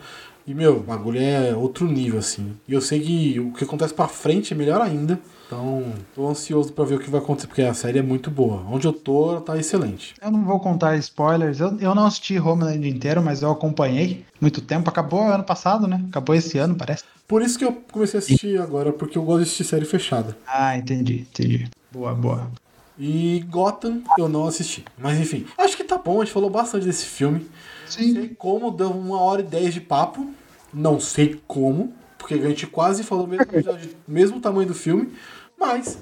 [0.45, 2.53] E, meu, o bagulho é outro nível, assim.
[2.67, 5.19] E eu sei que o que acontece pra frente é melhor ainda.
[5.45, 5.83] Então,
[6.15, 8.65] tô ansioso pra ver o que vai acontecer, porque a série é muito boa.
[8.71, 10.13] Onde eu tô, tá excelente.
[10.21, 11.59] Eu não vou contar spoilers.
[11.59, 14.89] Eu, eu não assisti Homeland inteiro, mas eu acompanhei muito tempo.
[14.89, 16.01] Acabou ano passado, né?
[16.09, 17.03] Acabou esse ano, parece.
[17.27, 20.37] Por isso que eu comecei a assistir agora, porque eu gosto de assistir série fechada.
[20.47, 21.69] Ah, entendi, entendi.
[21.91, 22.49] Boa, boa.
[22.97, 24.85] E Gotham eu não assisti.
[24.97, 27.49] Mas enfim, acho que tá bom, a gente falou bastante desse filme.
[27.93, 28.13] Sim.
[28.13, 30.29] Sei como, deu uma hora e dez de papo.
[30.73, 33.45] Não sei como, porque a gente quase falou mesmo,
[34.07, 35.13] mesmo tamanho do filme.
[35.59, 35.99] Mas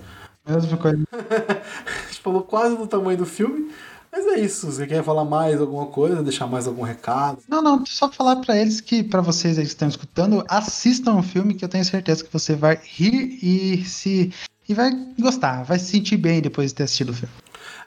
[0.49, 1.03] Mesma coisa.
[1.13, 3.71] a gente falou quase do tamanho do filme.
[4.11, 4.71] Mas é isso.
[4.71, 6.23] Você quer falar mais alguma coisa?
[6.23, 7.39] Deixar mais algum recado?
[7.47, 11.23] Não, não, só falar pra eles que, pra vocês aí que estão escutando, assistam o
[11.23, 14.33] filme que eu tenho certeza que você vai rir e se.
[14.67, 17.33] e vai gostar, vai se sentir bem depois de ter assistido o filme.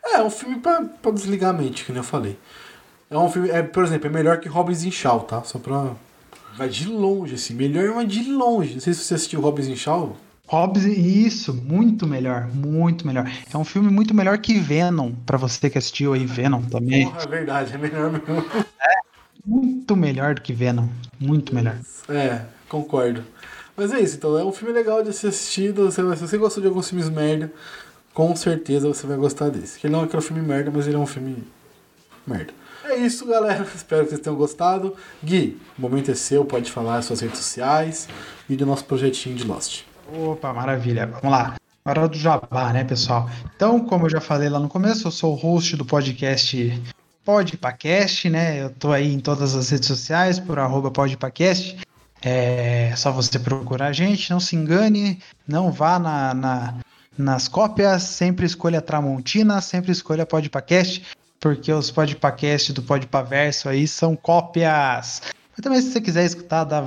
[0.05, 2.39] É, um filme pra desligar a mente, que nem eu falei.
[3.13, 5.43] É um filme, é, por exemplo, é melhor que Hobbs e Shaw, tá?
[5.45, 5.93] Só pra.
[6.57, 7.53] Vai de longe, assim.
[7.55, 8.75] Melhor, mas de longe.
[8.75, 10.17] Não sei se você assistiu Hobbs e Shaw.
[10.49, 13.31] Hobbs, isso, muito melhor, muito melhor.
[13.53, 17.07] É um filme muito melhor que Venom, pra você que assistiu aí Venom também.
[17.07, 18.45] Porra, é verdade, é melhor mesmo.
[19.45, 20.89] Muito melhor do que Venom,
[21.19, 21.79] muito melhor.
[22.09, 23.25] É, concordo.
[23.77, 25.91] Mas é isso, então é um filme legal de ser assistido.
[25.91, 27.51] Se você gostou de alguns filmes merda,
[28.13, 29.79] com certeza você vai gostar desse.
[29.79, 31.43] Que ele não é aquele filme merda, mas ele é um filme
[32.27, 32.53] merda.
[32.93, 33.67] É isso, galera.
[33.75, 34.95] Espero que vocês tenham gostado.
[35.25, 38.09] Gui, o momento é seu, pode falar as suas redes sociais
[38.49, 39.83] e do nosso projetinho de Lost.
[40.15, 41.07] Opa, maravilha.
[41.07, 41.55] Vamos lá.
[41.85, 43.29] Hora do jabá, né, pessoal?
[43.57, 46.81] Então, como eu já falei lá no começo, eu sou o host do podcast
[47.25, 48.63] Podpacast, né?
[48.63, 51.79] Eu tô aí em todas as redes sociais por arroba Podpacast.
[52.21, 55.19] É só você procurar a gente, não se engane,
[55.49, 56.75] não vá na, na-
[57.19, 61.03] nas cópias, sempre escolha Tramontina, sempre escolha Podpacast,
[61.43, 65.21] porque os Podpacast do Podpaverso aí são cópias.
[65.51, 66.83] Mas também se você quiser escutar, dá,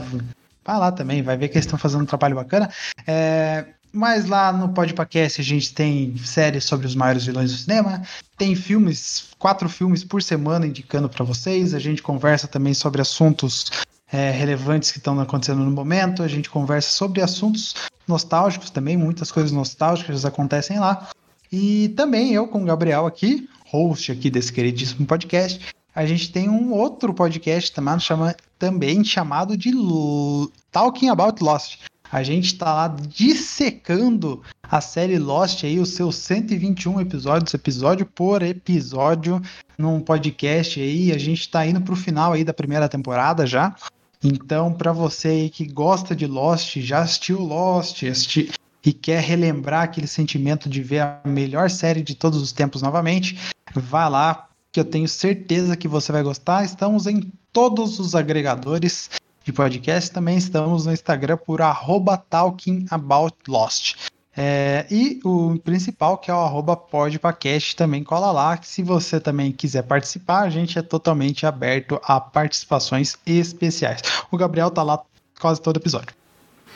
[0.64, 2.72] vai lá também, vai ver que eles estão fazendo um trabalho bacana.
[3.06, 8.02] É, mas lá no Podpacast a gente tem séries sobre os maiores vilões do cinema,
[8.38, 11.74] tem filmes, quatro filmes por semana indicando para vocês.
[11.74, 13.66] A gente conversa também sobre assuntos
[14.10, 16.24] é, relevantes que estão acontecendo no momento.
[16.24, 17.76] A gente conversa sobre assuntos
[18.08, 21.10] nostálgicos também, muitas coisas nostálgicas acontecem lá.
[21.52, 25.60] E também eu com o Gabriel aqui, host aqui desse queridíssimo podcast,
[25.94, 31.80] a gente tem um outro podcast também, chama, também chamado de L- Talking About Lost.
[32.12, 38.42] A gente está lá dissecando a série Lost aí, os seus 121 episódios, episódio por
[38.44, 39.42] episódio,
[39.78, 41.12] num podcast aí.
[41.12, 43.76] A gente está indo para o final aí da primeira temporada já.
[44.24, 48.52] Então, para você que gosta de Lost, já assistiu Lost, assisti-
[48.86, 53.36] e quer relembrar aquele sentimento de ver a melhor série de todos os tempos novamente,
[53.80, 56.64] vá lá, que eu tenho certeza que você vai gostar.
[56.64, 59.10] Estamos em todos os agregadores
[59.44, 63.96] de podcast, também estamos no Instagram por arroba talkingaboutlost.
[64.36, 68.60] É, e o principal, que é o arroba podpacast, também cola lá.
[68.62, 74.02] Se você também quiser participar, a gente é totalmente aberto a participações especiais.
[74.30, 75.02] O Gabriel tá lá
[75.40, 76.14] quase todo episódio.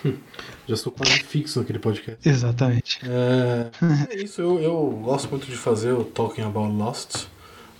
[0.67, 2.27] Já sou quase fixo naquele podcast.
[2.27, 2.99] Exatamente.
[3.03, 7.27] É, é isso, eu, eu gosto muito de fazer o Talking About Lost.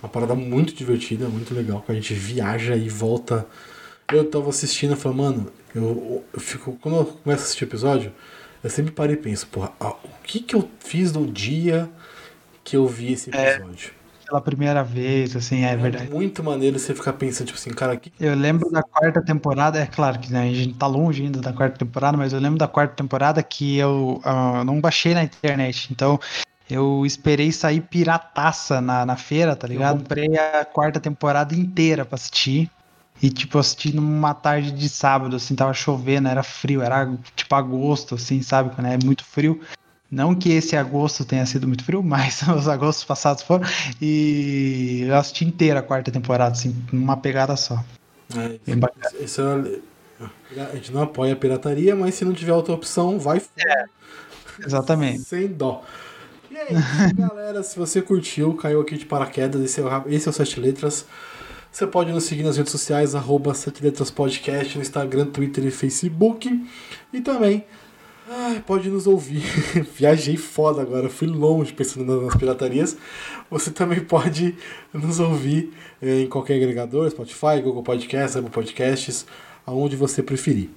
[0.02, 3.46] Uma parada muito divertida, muito legal, que a gente viaja e volta.
[4.12, 6.78] Eu tava assistindo e falei, mano, eu, eu fico.
[6.82, 8.12] Quando eu começo a assistir episódio,
[8.64, 11.90] eu sempre paro e penso, porra, ah, o que que eu fiz no dia
[12.64, 13.99] que eu vi esse episódio?
[14.30, 16.12] Pela primeira vez, assim, é verdade.
[16.12, 18.14] muito maneiro você ficar pensando, tipo assim, cara, que.
[18.20, 21.52] Eu lembro da quarta temporada, é claro que né, a gente tá longe ainda da
[21.52, 25.90] quarta temporada, mas eu lembro da quarta temporada que eu ah, não baixei na internet,
[25.92, 26.20] então
[26.70, 29.98] eu esperei sair pirataça na, na feira, tá ligado?
[29.98, 32.70] Comprei a quarta temporada inteira pra assistir.
[33.22, 37.54] E, tipo, eu assisti numa tarde de sábado, assim, tava chovendo, era frio, era tipo
[37.54, 38.74] agosto, assim, sabe?
[38.74, 39.60] Quando é muito frio.
[40.12, 43.68] Não que esse agosto tenha sido muito frio, mas os agostos passados foram.
[44.02, 47.84] E eu assisti inteira a quarta temporada, assim, numa pegada só.
[48.36, 49.12] É, bacana.
[49.20, 49.80] esse é-
[50.72, 53.90] a gente não apoia a pirataria, mas se não tiver outra opção, vai fora.
[54.66, 55.20] Exatamente.
[55.20, 55.84] Sem dó.
[56.52, 57.64] E é isso, galera.
[57.64, 61.06] Se você curtiu, caiu aqui de paraquedas, esse é o, esse é o Sete Letras.
[61.72, 65.72] Você pode nos seguir nas redes sociais, arroba Sete Letras Podcast, no Instagram, Twitter e
[65.72, 66.68] Facebook.
[67.14, 67.64] E também
[68.30, 69.42] ai, pode nos ouvir.
[69.98, 72.96] Viajei foda agora, fui longe pensando nas piratarias.
[73.50, 74.56] Você também pode
[74.94, 79.26] nos ouvir eh, em qualquer agregador, Spotify, Google Podcasts, Apple Podcasts,
[79.66, 80.70] aonde você preferir.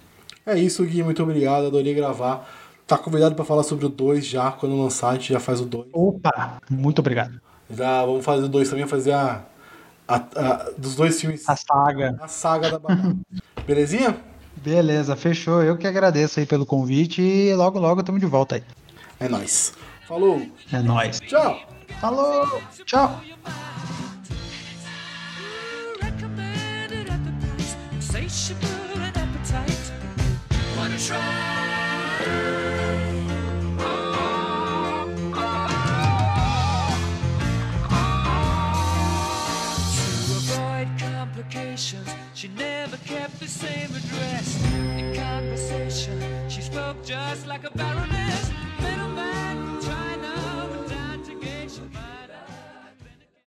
[0.46, 1.03] É isso, Gui.
[1.03, 1.66] Muito obrigado.
[1.66, 2.48] Adorei gravar.
[2.86, 4.50] Tá convidado para falar sobre o 2 já.
[4.53, 5.86] Quando lançar, a gente já faz o 2.
[5.92, 7.40] Opa, muito obrigado.
[7.70, 9.44] Já vamos fazer o 2 também, fazer a,
[10.09, 12.18] a- a- dos dois filmes, A saga.
[12.20, 12.80] a saga da.
[13.66, 14.16] Belezinha?
[14.62, 15.62] Beleza, fechou.
[15.62, 18.62] Eu que agradeço aí pelo convite e logo, logo estamos de volta aí.
[19.18, 19.72] É nóis.
[20.06, 20.40] Falou.
[20.72, 21.20] É nóis.
[21.20, 21.60] Tchau.
[22.00, 23.20] Falou, tchau.
[41.42, 42.06] Complications,
[42.43, 44.64] She never kept the same address.
[44.99, 46.20] In conversation,
[46.51, 48.51] she spoke just like a baroness.
[48.80, 49.51] Middleman.